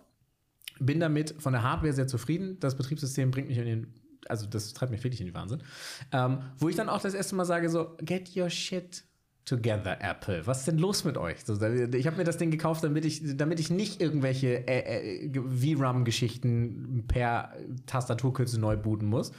[0.78, 2.58] bin damit von der Hardware sehr zufrieden.
[2.60, 3.94] Das Betriebssystem bringt mich in den
[4.28, 5.62] also das treibt mich wirklich in die Wahnsinn.
[6.10, 9.04] Ähm, wo ich dann auch das erste Mal sage so, get your shit
[9.46, 10.46] together, Apple.
[10.46, 11.36] Was ist denn los mit euch?
[11.48, 17.04] Ich habe mir das Ding gekauft, damit ich, damit ich nicht irgendwelche äh, äh, VRAM-Geschichten
[17.08, 17.54] per
[17.86, 19.32] Tastaturkürze neu booten muss.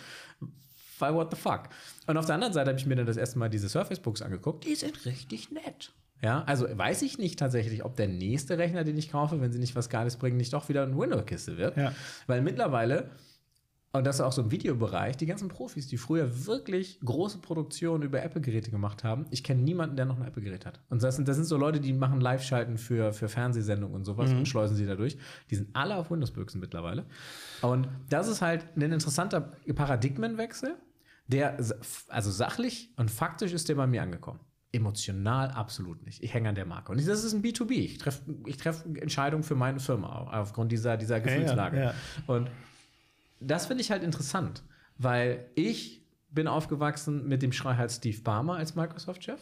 [0.97, 1.69] Weil what the fuck?
[2.07, 4.21] Und auf der anderen Seite habe ich mir dann das erste Mal diese Surface Books
[4.21, 4.65] angeguckt.
[4.65, 5.93] Die sind richtig nett.
[6.23, 9.59] Ja, also weiß ich nicht tatsächlich, ob der nächste Rechner, den ich kaufe, wenn sie
[9.59, 11.77] nicht was Geiles bringen, nicht doch wieder eine Windows-Kiste wird.
[11.77, 11.93] Ja.
[12.25, 13.11] Weil mittlerweile
[13.97, 18.03] und das ist auch so im Videobereich, die ganzen Profis, die früher wirklich große Produktionen
[18.03, 20.79] über Apple-Geräte gemacht haben, ich kenne niemanden, der noch ein Apple-Gerät hat.
[20.89, 24.31] Und das sind, das sind so Leute, die machen Live-Schalten für, für Fernsehsendungen und sowas
[24.31, 24.39] mhm.
[24.39, 25.17] und schleusen sie dadurch.
[25.49, 27.05] Die sind alle auf Windows-Büchsen mittlerweile.
[27.61, 30.75] Und das ist halt ein interessanter Paradigmenwechsel,
[31.27, 31.57] der,
[32.07, 34.39] also sachlich und faktisch ist der bei mir angekommen.
[34.71, 36.21] Emotional absolut nicht.
[36.23, 36.91] Ich hänge an der Marke.
[36.91, 37.71] Und das ist ein B2B.
[37.71, 41.77] Ich treffe ich treff Entscheidungen für meine Firma aufgrund dieser, dieser Gefühlslage.
[41.77, 41.95] Ja, ja, ja.
[42.27, 42.49] Und
[43.39, 44.63] das finde ich halt interessant,
[44.97, 49.39] weil ich bin aufgewachsen mit dem Schrei halt Steve Barmer als Microsoft-Chef.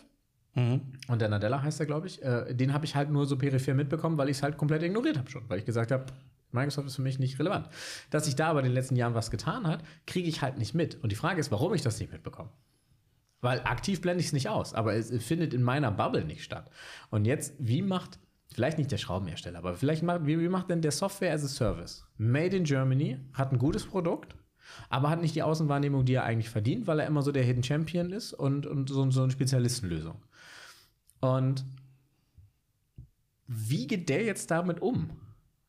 [0.56, 0.82] Mhm.
[1.08, 2.22] Und der Nadella heißt er, glaube ich.
[2.24, 5.18] Äh, den habe ich halt nur so peripher mitbekommen, weil ich es halt komplett ignoriert
[5.18, 5.44] habe schon.
[5.50, 6.06] Weil ich gesagt habe,
[6.52, 7.68] Microsoft ist für mich nicht relevant.
[8.10, 10.74] Dass sich da aber in den letzten Jahren was getan hat, kriege ich halt nicht
[10.74, 10.96] mit.
[11.04, 12.50] Und die Frage ist, warum ich das nicht mitbekomme.
[13.42, 16.72] Weil aktiv blende ich es nicht aus, aber es findet in meiner Bubble nicht statt.
[17.12, 18.18] Und jetzt, wie macht
[18.56, 21.50] Vielleicht nicht der Schraubenhersteller, aber vielleicht macht, wie, wie macht denn der Software as a
[21.50, 22.06] Service?
[22.18, 24.34] Made in Germany, hat ein gutes Produkt,
[24.88, 27.64] aber hat nicht die Außenwahrnehmung, die er eigentlich verdient, weil er immer so der Hidden
[27.64, 30.24] Champion ist und, und so, so eine Spezialistenlösung.
[31.20, 31.66] Und
[33.46, 35.10] wie geht der jetzt damit um?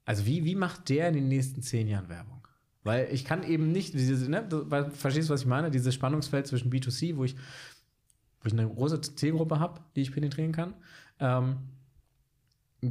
[0.05, 2.47] Also wie, wie macht der in den nächsten zehn Jahren Werbung?
[2.85, 5.73] Weil ich kann eben nicht, diese, ne, weil, verstehst du, was ich meine?
[5.73, 10.53] Dieses Spannungsfeld zwischen B2C, wo ich, wo ich eine große Zielgruppe habe, die ich penetrieren
[10.53, 10.75] kann,
[11.19, 11.57] ähm,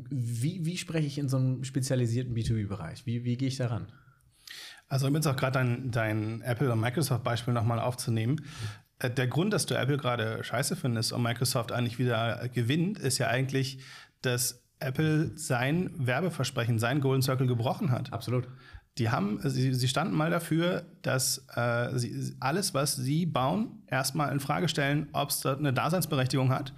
[0.09, 3.05] wie, wie spreche ich in so einem spezialisierten B2B-Bereich?
[3.05, 3.87] Wie, wie gehe ich daran?
[4.87, 8.41] Also, um jetzt auch gerade dein, dein Apple- und Microsoft-Beispiel nochmal aufzunehmen.
[8.99, 13.17] Äh, der Grund, dass du Apple gerade scheiße findest und Microsoft eigentlich wieder gewinnt, ist
[13.17, 13.79] ja eigentlich,
[14.21, 18.13] dass Apple sein Werbeversprechen, sein Golden Circle gebrochen hat.
[18.13, 18.47] Absolut.
[18.97, 24.31] Die haben, sie, sie standen mal dafür, dass äh, sie, alles, was sie bauen, erstmal
[24.31, 26.73] in Frage stellen, ob es eine Daseinsberechtigung hat.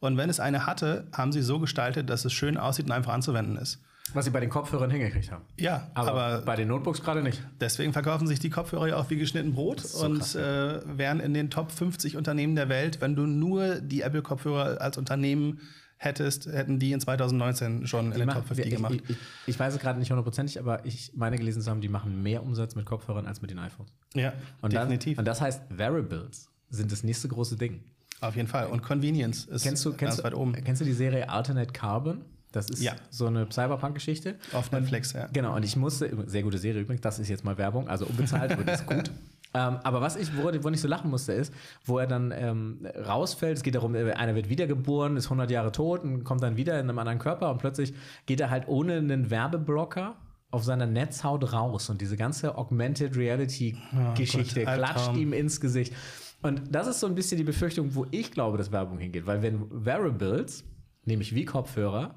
[0.00, 3.12] Und wenn es eine hatte, haben sie so gestaltet, dass es schön aussieht und einfach
[3.12, 3.80] anzuwenden ist.
[4.14, 5.44] Was sie bei den Kopfhörern hingekriegt haben.
[5.58, 7.42] Ja, aber, aber bei den Notebooks gerade nicht.
[7.60, 10.76] Deswegen verkaufen sich die Kopfhörer ja auch wie geschnitten Brot so und krass, ja.
[10.76, 14.96] äh, wären in den Top 50 Unternehmen der Welt, wenn du nur die Apple-Kopfhörer als
[14.96, 15.60] Unternehmen
[15.98, 18.94] hättest, hätten die in 2019 schon die in den Top 50 gemacht.
[18.94, 21.88] Ich, ich, ich weiß es gerade nicht hundertprozentig, aber ich meine gelesen zu haben, die
[21.88, 23.92] machen mehr Umsatz mit Kopfhörern als mit den iPhones.
[24.14, 24.32] Ja,
[24.62, 25.16] und definitiv.
[25.16, 27.82] Dann, und das heißt, Wearables sind das nächste große Ding.
[28.20, 28.66] Auf jeden Fall.
[28.66, 30.52] Und Convenience ist kennst du, kennst, ganz weit oben.
[30.52, 32.24] Kennst du die Serie Alternate Carbon?
[32.52, 32.94] Das ist ja.
[33.10, 34.36] so eine Cyberpunk-Geschichte.
[34.52, 35.28] Auf Netflix, ja.
[35.32, 38.52] Genau, und ich musste, sehr gute Serie übrigens, das ist jetzt mal Werbung, also unbezahlt,
[38.52, 39.10] aber das ist gut.
[39.54, 41.54] Ähm, aber was ich, wo, wo ich so lachen musste, ist,
[41.86, 45.72] wo er dann ähm, rausfällt, es geht darum, äh, einer wird wiedergeboren, ist 100 Jahre
[45.72, 47.94] tot und kommt dann wieder in einem anderen Körper und plötzlich
[48.26, 50.16] geht er halt ohne einen Werbeblocker
[50.50, 55.94] auf seiner Netzhaut raus und diese ganze Augmented Reality-Geschichte oh klatscht ihm ins Gesicht.
[56.42, 59.26] Und das ist so ein bisschen die Befürchtung, wo ich glaube, dass Werbung hingeht.
[59.26, 60.64] Weil wenn Wearables,
[61.04, 62.14] nämlich wie Kopfhörer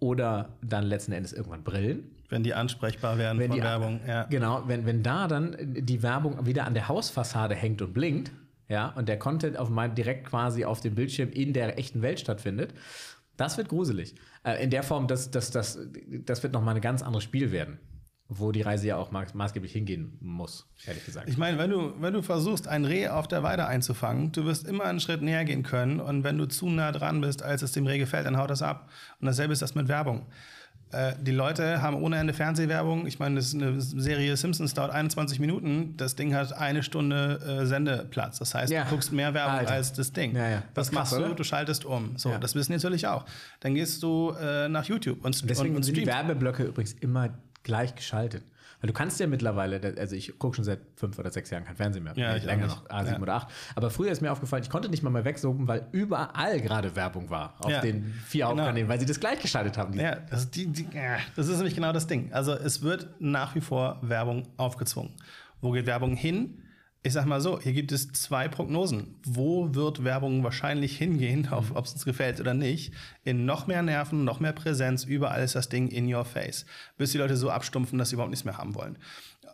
[0.00, 4.24] oder dann letzten Endes irgendwann Brillen, wenn die ansprechbar werden wenn von die, Werbung, ja.
[4.24, 8.32] Genau, wenn, wenn da dann die Werbung wieder an der Hausfassade hängt und blinkt,
[8.68, 12.18] ja, und der Content auf mein, direkt quasi auf dem Bildschirm in der echten Welt
[12.18, 12.72] stattfindet,
[13.36, 14.14] das wird gruselig.
[14.44, 15.78] Äh, in der Form, dass das, das,
[16.24, 17.78] das wird nochmal ein ganz anderes Spiel werden
[18.38, 21.28] wo die Reise ja auch maßgeblich hingehen muss, ehrlich gesagt.
[21.28, 24.66] Ich meine, wenn du, wenn du versuchst, ein Reh auf der Weide einzufangen, du wirst
[24.66, 27.72] immer einen Schritt näher gehen können und wenn du zu nah dran bist, als es
[27.72, 28.88] dem Reh gefällt, dann haut das ab.
[29.20, 30.26] Und dasselbe ist das mit Werbung.
[30.92, 33.06] Äh, die Leute haben ohne Ende Fernsehwerbung.
[33.06, 35.96] Ich meine, das ist eine Serie Simpsons dauert 21 Minuten.
[35.96, 38.38] Das Ding hat eine Stunde äh, Sendeplatz.
[38.38, 38.84] Das heißt, ja.
[38.84, 39.72] du guckst mehr Werbung Alter.
[39.72, 40.36] als das Ding.
[40.36, 40.62] Ja, ja.
[40.74, 41.34] Was machst du?
[41.34, 42.16] Du schaltest um.
[42.18, 43.24] So, das wissen die natürlich auch.
[43.60, 47.30] Dann gehst du äh, nach YouTube und, Deswegen und, und sind die Werbeblöcke übrigens immer
[47.62, 48.44] gleich geschaltet.
[48.82, 51.76] Weil du kannst ja mittlerweile, also ich gucke schon seit fünf oder sechs Jahren kein
[51.76, 52.14] Fernsehen mehr.
[52.16, 53.20] Ja, ich länger noch, A7 ja.
[53.20, 53.48] oder 8.
[53.76, 57.30] Aber früher ist mir aufgefallen, ich konnte nicht mal mehr wegsuchen, weil überall gerade Werbung
[57.30, 57.80] war auf ja.
[57.80, 58.56] den vier genau.
[58.56, 59.94] Hauptkanälen, weil sie das gleich geschaltet haben.
[59.94, 60.88] Ja, das, die, die,
[61.36, 62.32] das ist nämlich genau das Ding.
[62.32, 65.12] Also es wird nach wie vor Werbung aufgezwungen.
[65.60, 66.64] Wo geht Werbung hin?
[67.04, 69.16] Ich sag mal so, hier gibt es zwei Prognosen.
[69.24, 72.92] Wo wird Werbung wahrscheinlich hingehen, ob es uns gefällt oder nicht?
[73.24, 76.64] In noch mehr Nerven, noch mehr Präsenz, überall ist das Ding in your face.
[76.96, 78.98] Bis die Leute so abstumpfen, dass sie überhaupt nichts mehr haben wollen.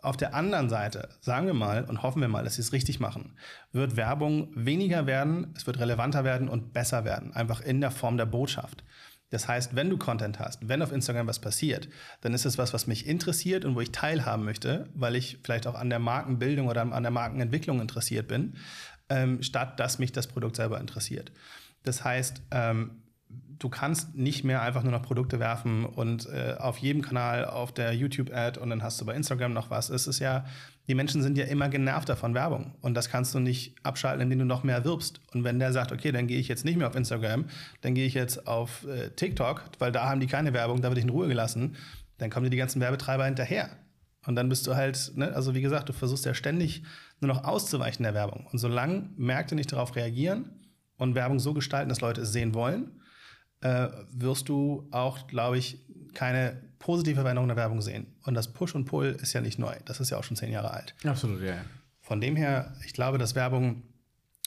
[0.01, 2.99] Auf der anderen Seite, sagen wir mal und hoffen wir mal, dass sie es richtig
[2.99, 3.35] machen,
[3.73, 7.33] wird Werbung weniger werden, es wird relevanter werden und besser werden.
[7.33, 8.83] Einfach in der Form der Botschaft.
[9.29, 11.87] Das heißt, wenn du Content hast, wenn auf Instagram was passiert,
[12.21, 15.67] dann ist es was, was mich interessiert und wo ich teilhaben möchte, weil ich vielleicht
[15.67, 18.55] auch an der Markenbildung oder an der Markenentwicklung interessiert bin,
[19.09, 21.31] ähm, statt dass mich das Produkt selber interessiert.
[21.83, 23.03] Das heißt, ähm,
[23.59, 27.73] du kannst nicht mehr einfach nur noch Produkte werfen und äh, auf jedem Kanal auf
[27.73, 29.89] der YouTube-Ad und dann hast du bei Instagram noch was.
[29.89, 30.45] Es ist ja,
[30.89, 34.39] die Menschen sind ja immer genervter von Werbung und das kannst du nicht abschalten, indem
[34.39, 35.21] du noch mehr wirbst.
[35.31, 37.45] Und wenn der sagt, okay, dann gehe ich jetzt nicht mehr auf Instagram,
[37.81, 40.99] dann gehe ich jetzt auf äh, TikTok, weil da haben die keine Werbung, da werde
[40.99, 41.75] ich in Ruhe gelassen,
[42.17, 43.69] dann kommen dir die ganzen Werbetreiber hinterher.
[44.25, 46.83] Und dann bist du halt, ne, also wie gesagt, du versuchst ja ständig
[47.21, 48.47] nur noch auszuweichen der Werbung.
[48.51, 50.49] Und solange Märkte nicht darauf reagieren
[50.97, 52.99] und Werbung so gestalten, dass Leute es sehen wollen,
[53.61, 55.85] äh, wirst du auch, glaube ich,
[56.15, 58.07] keine positive Verwendung der Werbung sehen.
[58.25, 59.75] Und das Push und Pull ist ja nicht neu.
[59.85, 60.95] Das ist ja auch schon zehn Jahre alt.
[61.03, 61.57] Absolut, ja.
[62.01, 63.83] Von dem her, ich glaube, dass Werbung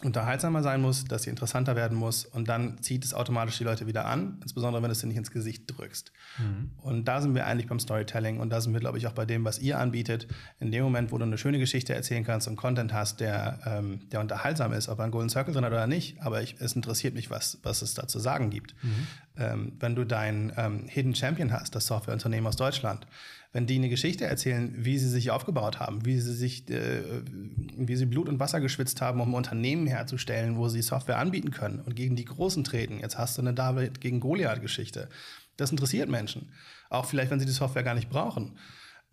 [0.05, 3.87] unterhaltsamer sein muss, dass sie interessanter werden muss und dann zieht es automatisch die Leute
[3.87, 6.13] wieder an, insbesondere wenn du es dir nicht ins Gesicht drückst.
[6.39, 6.71] Mhm.
[6.79, 9.25] Und da sind wir eigentlich beim Storytelling und da sind wir, glaube ich, auch bei
[9.25, 10.27] dem, was ihr anbietet.
[10.61, 14.01] In dem Moment, wo du eine schöne Geschichte erzählen kannst und Content hast, der, ähm,
[14.11, 16.75] der unterhaltsam ist, ob er einen Golden Circle drin hat oder nicht, aber ich, es
[16.75, 18.75] interessiert mich, was, was es da zu sagen gibt.
[18.83, 19.07] Mhm.
[19.37, 23.07] Ähm, wenn du dein ähm, Hidden Champion hast, das Softwareunternehmen aus Deutschland,
[23.53, 27.03] wenn die eine Geschichte erzählen, wie sie sich aufgebaut haben, wie sie sich, äh,
[27.77, 31.81] wie sie Blut und Wasser geschwitzt haben, um Unternehmen herzustellen, wo sie Software anbieten können
[31.81, 33.01] und gegen die Großen treten.
[33.01, 35.09] Jetzt hast du eine David gegen Goliath-Geschichte.
[35.59, 36.51] Das interessiert Menschen.
[36.89, 38.57] Auch vielleicht, wenn sie die Software gar nicht brauchen.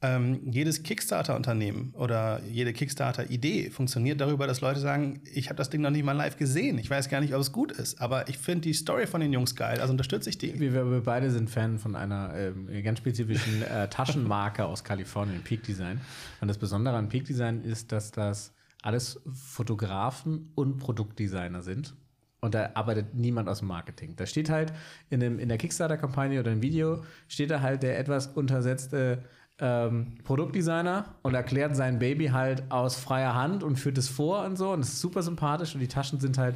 [0.02, 5.82] Ähm, jedes Kickstarter-Unternehmen oder jede Kickstarter-Idee funktioniert darüber, dass Leute sagen, ich habe das Ding
[5.82, 8.38] noch nicht mal live gesehen, ich weiß gar nicht, ob es gut ist, aber ich
[8.38, 10.58] finde die Story von den Jungs geil, also unterstütze ich die.
[10.58, 15.64] Wir, wir beide sind Fan von einer äh, ganz spezifischen äh, Taschenmarke aus Kalifornien, Peak
[15.64, 16.00] Design.
[16.40, 21.94] Und das Besondere an Peak Design ist, dass das alles Fotografen und Produktdesigner sind.
[22.40, 24.16] Und da arbeitet niemand aus dem Marketing.
[24.16, 24.72] Da steht halt
[25.10, 29.26] in, dem, in der Kickstarter-Kampagne oder im Video, steht da halt der etwas untersetzte
[29.60, 34.58] ähm, Produktdesigner und erklärt sein Baby halt aus freier Hand und führt es vor und
[34.58, 34.72] so.
[34.72, 36.56] Und es ist super sympathisch und die Taschen sind halt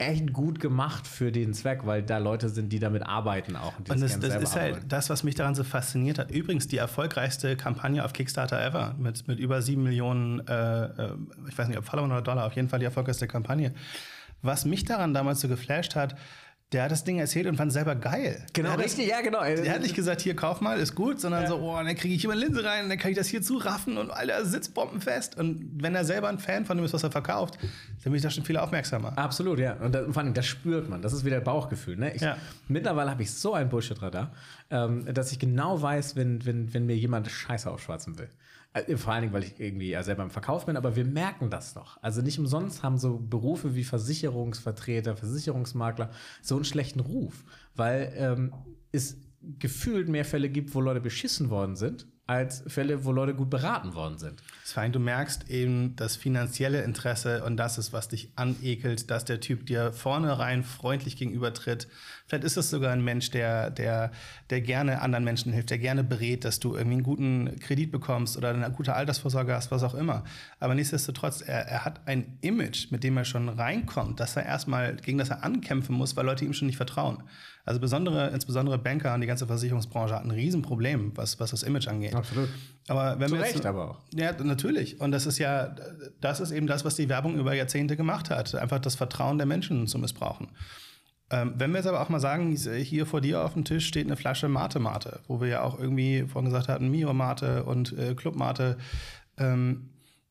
[0.00, 3.78] echt gut gemacht für den Zweck, weil da Leute sind, die damit arbeiten auch.
[3.78, 4.88] Und, und das, das ist halt arbeiten.
[4.88, 6.30] das, was mich daran so fasziniert hat.
[6.30, 11.10] Übrigens die erfolgreichste Kampagne auf Kickstarter ever mit, mit über sieben Millionen, äh, äh
[11.48, 13.74] ich weiß nicht, ob Follower oder Dollar, auf jeden Fall die erfolgreichste Kampagne.
[14.42, 16.16] Was mich daran damals so geflasht hat,
[16.72, 18.46] der hat das Ding erzählt und fand es selber geil.
[18.52, 19.42] Genau, richtig, das, ja, genau.
[19.42, 21.48] Der hat nicht gesagt, hier, kauf mal, ist gut, sondern ja.
[21.48, 23.98] so, oh, dann kriege ich hier eine Linse rein, dann kann ich das hier zuraffen
[23.98, 25.36] und Alter, sitzt bombenfest.
[25.36, 28.22] Und wenn er selber ein Fan von dem ist, was er verkauft, dann bin ich
[28.22, 29.18] da schon viel aufmerksamer.
[29.18, 29.74] Absolut, ja.
[29.74, 31.02] Und das, vor allem, das spürt man.
[31.02, 31.96] Das ist wieder Bauchgefühl.
[31.96, 32.14] Ne?
[32.14, 32.36] Ich, ja.
[32.68, 34.30] Mittlerweile habe ich so ein Bullshit-Radar,
[34.70, 38.28] ähm, dass ich genau weiß, wenn, wenn, wenn mir jemand Scheiße aufschwatzen will.
[38.72, 41.50] Äh, vor allen Dingen, weil ich irgendwie ja selber im Verkauf bin, aber wir merken
[41.50, 41.98] das doch.
[42.02, 46.10] Also nicht umsonst haben so Berufe wie Versicherungsvertreter, Versicherungsmakler
[46.42, 47.44] so einen schlechten Ruf,
[47.74, 48.52] weil ähm,
[48.92, 49.16] es
[49.58, 53.94] gefühlt mehr Fälle gibt, wo Leute beschissen worden sind, als Fälle, wo Leute gut beraten
[53.94, 54.40] worden sind.
[54.64, 59.40] Svein, du merkst eben das finanzielle Interesse und das ist, was dich anekelt, dass der
[59.40, 61.88] Typ dir vornherein freundlich gegenübertritt.
[62.28, 64.12] Vielleicht ist es sogar ein Mensch, der, der,
[64.48, 68.36] der gerne anderen Menschen hilft, der gerne berät, dass du irgendwie einen guten Kredit bekommst
[68.36, 70.22] oder eine gute Altersvorsorge hast, was auch immer.
[70.60, 74.94] Aber nichtsdestotrotz, er, er hat ein Image, mit dem er schon reinkommt, dass er erstmal,
[74.94, 77.24] gegen das er ankämpfen muss, weil Leute ihm schon nicht vertrauen.
[77.64, 81.88] Also besondere, insbesondere Banker und die ganze Versicherungsbranche hat ein Riesenproblem, was, was das Image
[81.88, 82.14] angeht.
[82.14, 82.48] Absolut.
[82.88, 83.98] Aber wenn Zu wir Recht jetzt, aber auch.
[84.14, 85.00] Ja, natürlich.
[85.00, 85.74] Und das ist ja,
[86.20, 88.54] das ist eben das, was die Werbung über Jahrzehnte gemacht hat.
[88.54, 90.48] Einfach das Vertrauen der Menschen zu missbrauchen.
[91.30, 94.06] Ähm, wenn wir jetzt aber auch mal sagen, hier vor dir auf dem Tisch steht
[94.06, 97.96] eine Flasche Mate Mate, wo wir ja auch irgendwie vorhin gesagt hatten, Mio Mate und
[97.96, 98.78] äh, Club Mate.
[99.38, 99.90] Ähm,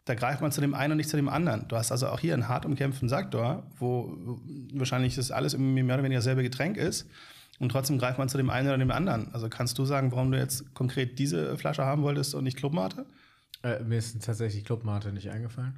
[0.10, 1.68] da greift man zu dem einen und nicht zu dem anderen.
[1.68, 4.18] Du hast also auch hier einen hart umkämpften Sektor, wo
[4.74, 7.08] wahrscheinlich das alles mehr oder weniger dasselbe Getränk ist.
[7.60, 9.32] Und trotzdem greift man zu dem einen oder dem anderen.
[9.34, 13.06] Also kannst du sagen, warum du jetzt konkret diese Flasche haben wolltest und nicht Clubmate?
[13.62, 15.76] Äh, mir ist tatsächlich Clubmate nicht eingefallen.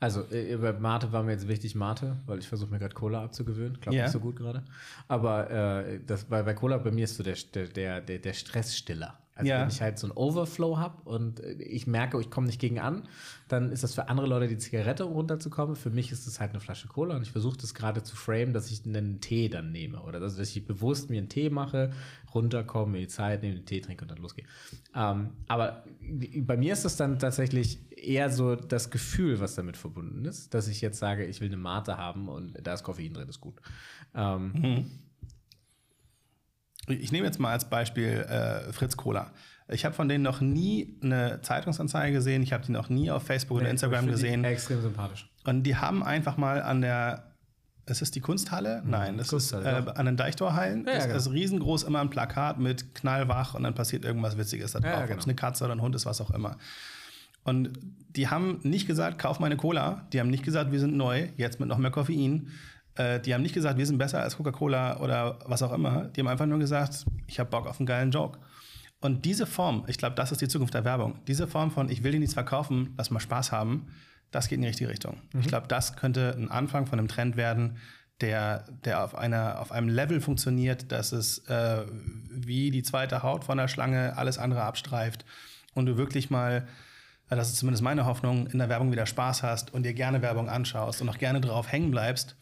[0.00, 3.24] Also äh, bei Mate war mir jetzt wichtig Mate, weil ich versuche mir gerade Cola
[3.24, 3.78] abzugewöhnen.
[3.80, 4.04] Klappt ja.
[4.04, 4.64] nicht so gut gerade.
[5.06, 7.36] Aber äh, das, bei, bei Cola bei mir ist so der,
[7.74, 9.18] der, der, der Stressstiller.
[9.36, 9.60] Also ja.
[9.60, 12.80] wenn ich halt so einen Overflow habe und äh, ich merke, ich komme nicht gegen
[12.80, 13.06] an,
[13.48, 15.76] dann ist das für andere Leute die Zigarette, um runterzukommen.
[15.76, 18.54] Für mich ist es halt eine Flasche Cola und ich versuche das gerade zu frame,
[18.54, 21.92] dass ich einen Tee dann nehme oder dass ich bewusst mir einen Tee mache,
[22.34, 24.46] runterkomme, mir die Zeit nehme, den Tee trinke und dann losgehe.
[24.94, 25.84] Ähm, aber
[26.38, 30.66] bei mir ist es dann tatsächlich eher so das Gefühl, was damit verbunden ist, dass
[30.66, 33.60] ich jetzt sage, ich will eine Mate haben und da ist Koffein drin, ist gut.
[34.14, 34.90] Ähm, mhm.
[36.88, 39.30] Ich nehme jetzt mal als Beispiel äh, Fritz Cola.
[39.68, 42.42] Ich habe von denen noch nie eine Zeitungsanzeige gesehen.
[42.42, 44.44] Ich habe die noch nie auf Facebook nee, oder Instagram gesehen.
[44.44, 45.28] Extrem sympathisch.
[45.44, 47.34] Und die haben einfach mal an der,
[47.86, 48.82] ist es die Kunsthalle?
[48.84, 48.90] Mhm.
[48.90, 50.86] Nein, das Kunsthalle, ist äh, an den Deichtorhallen.
[50.86, 51.16] Ja, das genau.
[51.16, 54.90] ist riesengroß immer ein Plakat mit knallwach und dann passiert irgendwas Witziges da drauf.
[54.92, 55.14] Ja, genau.
[55.14, 56.58] Ob es eine Katze oder ein Hund ist, was auch immer.
[57.42, 57.70] Und
[58.10, 60.06] die haben nicht gesagt, kauf meine Cola.
[60.12, 62.50] Die haben nicht gesagt, wir sind neu, jetzt mit noch mehr Koffein.
[62.96, 66.04] Äh, die haben nicht gesagt, wir sind besser als Coca-Cola oder was auch immer.
[66.08, 68.38] Die haben einfach nur gesagt, ich habe Bock auf einen geilen Joke.
[69.00, 71.20] Und diese Form, ich glaube, das ist die Zukunft der Werbung.
[71.26, 73.88] Diese Form von, ich will dir nichts verkaufen, lass mal Spaß haben,
[74.30, 75.18] das geht in die richtige Richtung.
[75.32, 75.40] Mhm.
[75.40, 77.76] Ich glaube, das könnte ein Anfang von einem Trend werden,
[78.20, 81.84] der, der auf, einer, auf einem Level funktioniert, dass es äh,
[82.30, 85.24] wie die zweite Haut von der Schlange alles andere abstreift
[85.74, 86.66] und du wirklich mal,
[87.28, 90.22] äh, das ist zumindest meine Hoffnung, in der Werbung wieder Spaß hast und dir gerne
[90.22, 92.36] Werbung anschaust und auch gerne drauf hängen bleibst,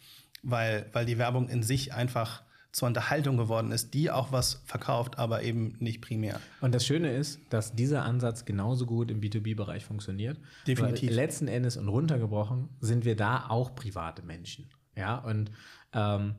[0.44, 2.42] weil, weil die Werbung in sich einfach
[2.74, 6.40] zur Unterhaltung geworden ist, die auch was verkauft, aber eben nicht primär.
[6.60, 10.38] Und das Schöne ist, dass dieser Ansatz genauso gut im B2B-Bereich funktioniert.
[10.66, 11.10] Definitiv.
[11.10, 14.68] Letzten Endes und runtergebrochen sind wir da auch private Menschen.
[14.96, 15.52] Ja, und
[15.92, 16.34] ähm,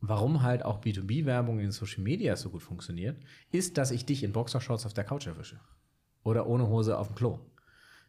[0.00, 3.16] warum halt auch B2B-Werbung in Social Media so gut funktioniert,
[3.52, 5.60] ist, dass ich dich in Boxershorts auf der Couch erwische.
[6.24, 7.38] Oder ohne Hose auf dem Klo.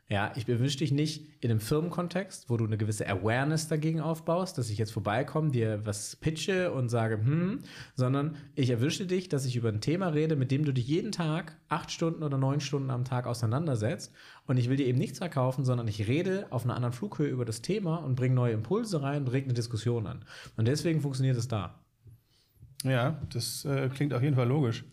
[0.10, 4.58] Ja, ich bewünsche dich nicht in einem Firmenkontext, wo du eine gewisse Awareness dagegen aufbaust,
[4.58, 7.60] dass ich jetzt vorbeikomme, dir was pitche und sage, hm,
[7.94, 11.12] sondern ich erwische dich, dass ich über ein Thema rede, mit dem du dich jeden
[11.12, 14.14] Tag acht Stunden oder neun Stunden am Tag auseinandersetzt.
[14.46, 17.44] Und ich will dir eben nichts verkaufen, sondern ich rede auf einer anderen Flughöhe über
[17.44, 20.24] das Thema und bringe neue Impulse rein und reg eine Diskussion an.
[20.56, 21.82] Und deswegen funktioniert es da.
[22.84, 24.86] Ja, das äh, klingt auf jeden Fall logisch.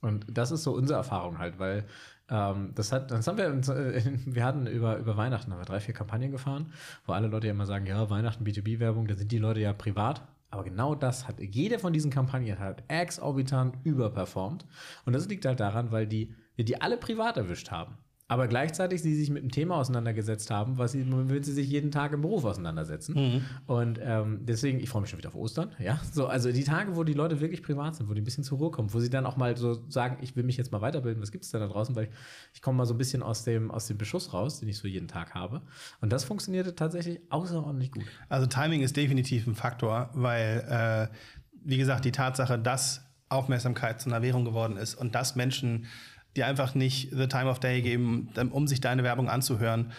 [0.00, 1.86] Und das ist so unsere Erfahrung halt, weil
[2.30, 3.52] ähm, das, hat, das haben wir,
[4.26, 6.72] wir hatten über, über Weihnachten haben wir drei, vier Kampagnen gefahren,
[7.06, 10.22] wo alle Leute ja immer sagen, ja, Weihnachten, B2B-Werbung, da sind die Leute ja privat.
[10.50, 14.64] Aber genau das hat, jede von diesen Kampagnen hat exorbitant überperformt.
[15.04, 17.98] Und das liegt halt daran, weil die, wir die alle privat erwischt haben
[18.28, 21.92] aber gleichzeitig sie sich mit dem Thema auseinandergesetzt haben, was sie, womit sie sich jeden
[21.92, 23.14] Tag im Beruf auseinandersetzen.
[23.14, 23.44] Mhm.
[23.66, 26.00] Und ähm, deswegen, ich freue mich schon wieder auf Ostern, ja.
[26.12, 28.58] So, also die Tage, wo die Leute wirklich privat sind, wo die ein bisschen zur
[28.58, 31.22] Ruhe kommen, wo sie dann auch mal so sagen, ich will mich jetzt mal weiterbilden,
[31.22, 32.10] was gibt es da da draußen, weil ich,
[32.54, 34.88] ich komme mal so ein bisschen aus dem, aus dem Beschuss raus, den ich so
[34.88, 35.62] jeden Tag habe.
[36.00, 38.04] Und das funktionierte tatsächlich außerordentlich gut.
[38.28, 41.16] Also Timing ist definitiv ein Faktor, weil, äh,
[41.64, 45.86] wie gesagt, die Tatsache, dass Aufmerksamkeit zu einer Währung geworden ist und dass Menschen
[46.36, 49.92] die einfach nicht the time of day geben, um sich deine Werbung anzuhören,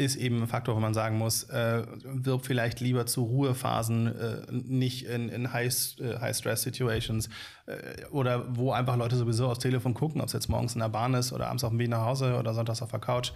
[0.00, 4.42] ist eben ein Faktor, wo man sagen muss, äh, wirb vielleicht lieber zu Ruhephasen, äh,
[4.50, 7.28] nicht in, in High-Stress-Situations
[7.66, 10.80] äh, äh, oder wo einfach Leute sowieso aufs Telefon gucken, ob es jetzt morgens in
[10.80, 13.32] der Bahn ist oder abends auf dem Weg nach Hause oder sonntags auf der Couch.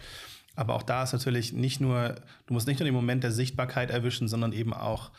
[0.57, 2.15] Aber auch da ist natürlich nicht nur,
[2.47, 5.11] du musst nicht nur den Moment der Sichtbarkeit erwischen, sondern eben auch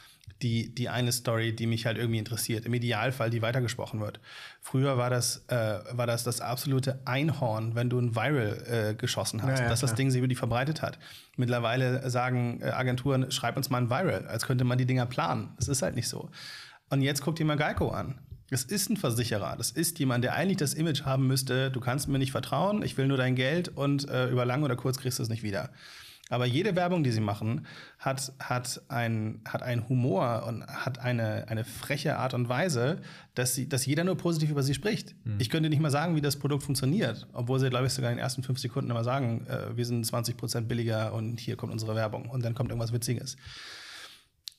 [0.45, 2.67] die, die eine Story, die mich halt irgendwie interessiert.
[2.67, 4.19] Im Idealfall, die weitergesprochen wird.
[4.61, 9.41] Früher war das, äh, war das das absolute Einhorn, wenn du ein Viral äh, geschossen
[9.41, 10.99] hast, ja, ja, dass das Ding sich über die verbreitet hat.
[11.35, 15.49] Mittlerweile sagen äh, Agenturen, schreib uns mal ein Viral, als könnte man die Dinger planen.
[15.57, 16.29] Das ist halt nicht so.
[16.91, 18.19] Und jetzt guck dir mal Geico an.
[18.51, 19.55] Es ist ein Versicherer.
[19.57, 22.95] Das ist jemand, der eigentlich das Image haben müsste, du kannst mir nicht vertrauen, ich
[22.97, 25.71] will nur dein Geld und äh, über lang oder kurz kriegst du es nicht wieder.
[26.29, 27.67] Aber jede Werbung, die sie machen,
[27.99, 32.99] hat, hat, ein, hat einen Humor und hat eine, eine freche Art und Weise,
[33.35, 35.15] dass, sie, dass jeder nur positiv über sie spricht.
[35.23, 35.35] Mhm.
[35.37, 38.17] Ich könnte nicht mal sagen, wie das Produkt funktioniert, obwohl sie, glaube ich, sogar in
[38.17, 41.71] den ersten fünf Sekunden immer sagen, äh, wir sind 20 Prozent billiger und hier kommt
[41.71, 43.37] unsere Werbung und dann kommt irgendwas Witziges.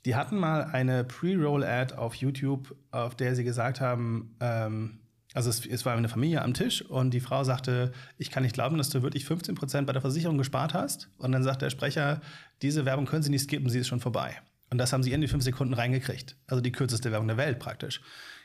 [0.05, 5.01] Die hatten mal eine Pre-Roll-Ad auf YouTube, auf der sie gesagt haben, ähm,
[5.37, 8.55] also es, es, war eine Familie am Tisch und die Frau sagte, ich kann nicht
[8.55, 11.11] glauben, dass du wirklich 15 Prozent bei der Versicherung gespart hast.
[11.19, 12.23] Und dann sagt der Sprecher,
[12.63, 14.37] diese Werbung können Sie nicht skippen, sie ist schon vorbei.
[14.71, 16.37] Und das haben sie in die fünf Sekunden reingekriegt.
[16.47, 18.01] Also die kürzeste Werbung der Welt praktisch.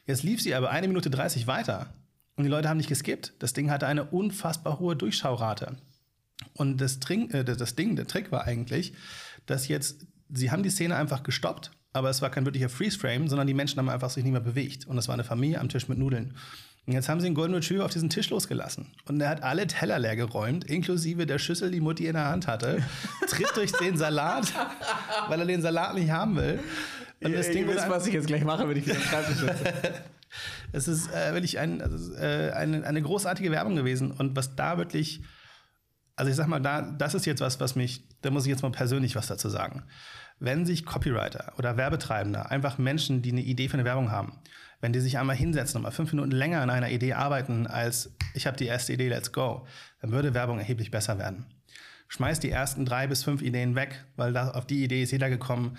[0.05, 1.93] Jetzt lief sie aber eine Minute 30 weiter
[2.35, 3.33] und die Leute haben nicht geskippt.
[3.39, 5.77] Das Ding hatte eine unfassbar hohe Durchschaurate.
[6.53, 8.93] Und das, Trink, äh, das Ding, der Trick war eigentlich,
[9.45, 13.47] dass jetzt, sie haben die Szene einfach gestoppt, aber es war kein wirklicher Freeze-Frame, sondern
[13.47, 14.87] die Menschen haben einfach sich nicht mehr bewegt.
[14.87, 16.35] Und es war eine Familie am Tisch mit Nudeln.
[16.87, 18.87] Und jetzt haben sie einen Golden Retriever auf diesen Tisch losgelassen.
[19.07, 22.47] Und er hat alle Teller leer geräumt, inklusive der Schüssel, die Mutti in der Hand
[22.47, 22.81] hatte,
[23.27, 24.51] tritt durch den Salat,
[25.27, 26.59] weil er den Salat nicht haben will.
[27.23, 29.63] Und das Ding wisst, was ich jetzt gleich mache, wenn ich wieder am Schreibtisch sitze.
[30.71, 34.11] es ist äh, wirklich ein, also, äh, eine, eine großartige Werbung gewesen.
[34.11, 35.21] Und was da wirklich,
[36.15, 38.63] also ich sag mal, da, das ist jetzt was, was mich, da muss ich jetzt
[38.63, 39.83] mal persönlich was dazu sagen.
[40.39, 44.39] Wenn sich Copywriter oder Werbetreibender, einfach Menschen, die eine Idee für eine Werbung haben,
[44.81, 48.13] wenn die sich einmal hinsetzen und mal fünf Minuten länger an einer Idee arbeiten, als
[48.33, 49.65] ich habe die erste Idee, let's go,
[50.01, 51.45] dann würde Werbung erheblich besser werden.
[52.09, 55.29] schmeißt die ersten drei bis fünf Ideen weg, weil da, auf die Idee ist jeder
[55.29, 55.77] gekommen.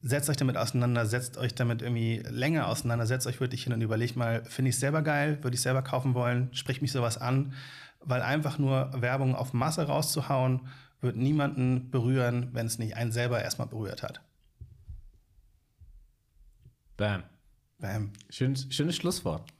[0.00, 3.82] Setzt euch damit auseinander, setzt euch damit irgendwie länger auseinander, setzt euch wirklich hin und
[3.82, 7.54] überlegt mal, finde ich selber geil, würde ich selber kaufen wollen, spricht mich sowas an,
[8.00, 10.68] weil einfach nur Werbung auf Masse rauszuhauen,
[11.00, 14.20] wird niemanden berühren, wenn es nicht einen selber erstmal berührt hat.
[16.96, 17.24] Bam.
[17.84, 18.12] Bam.
[18.30, 19.52] Schön, schönes Schlusswort.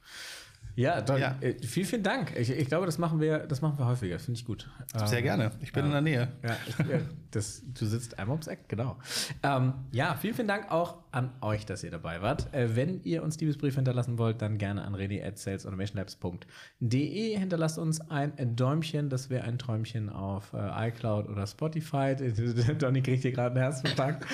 [0.75, 1.35] Ja, dann, Ja.
[1.41, 2.33] Äh, vielen, vielen Dank.
[2.37, 4.19] Ich, ich glaube, das machen wir, das machen wir häufiger.
[4.19, 4.69] Finde ich gut.
[5.05, 5.51] Sehr Ähm, gerne.
[5.61, 6.27] Ich bin in der Nähe.
[6.43, 6.99] Ja, ich, ja
[7.31, 8.97] das, du sitzt einmal ums Eck, genau.
[9.43, 12.53] Ähm, ja, vielen, vielen Dank auch an euch, dass ihr dabei wart.
[12.53, 17.37] Äh, wenn ihr uns Liebesbriefe hinterlassen wollt, dann gerne an rené.salesautomationlabs.de.
[17.37, 22.15] Hinterlasst uns ein Däumchen, das wäre ein Träumchen auf äh, iCloud oder Spotify.
[22.79, 24.25] Donny kriegt hier gerade einen Herzinfarkt.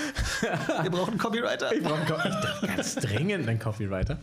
[0.83, 1.73] Wir brauchen einen Copywriter.
[1.73, 4.19] Ich brauche einen Co- ganz dringend einen Copywriter.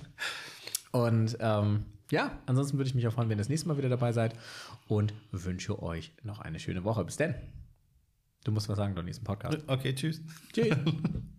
[0.93, 3.89] Und ähm, ja, ansonsten würde ich mich auch freuen, wenn ihr das nächste Mal wieder
[3.89, 4.35] dabei seid
[4.87, 7.05] und wünsche euch noch eine schöne Woche.
[7.05, 7.35] Bis dann.
[8.45, 9.59] Du musst was sagen, Donny, ist ein Podcast.
[9.67, 10.23] Okay, tschüss.
[10.53, 10.75] Tschüss.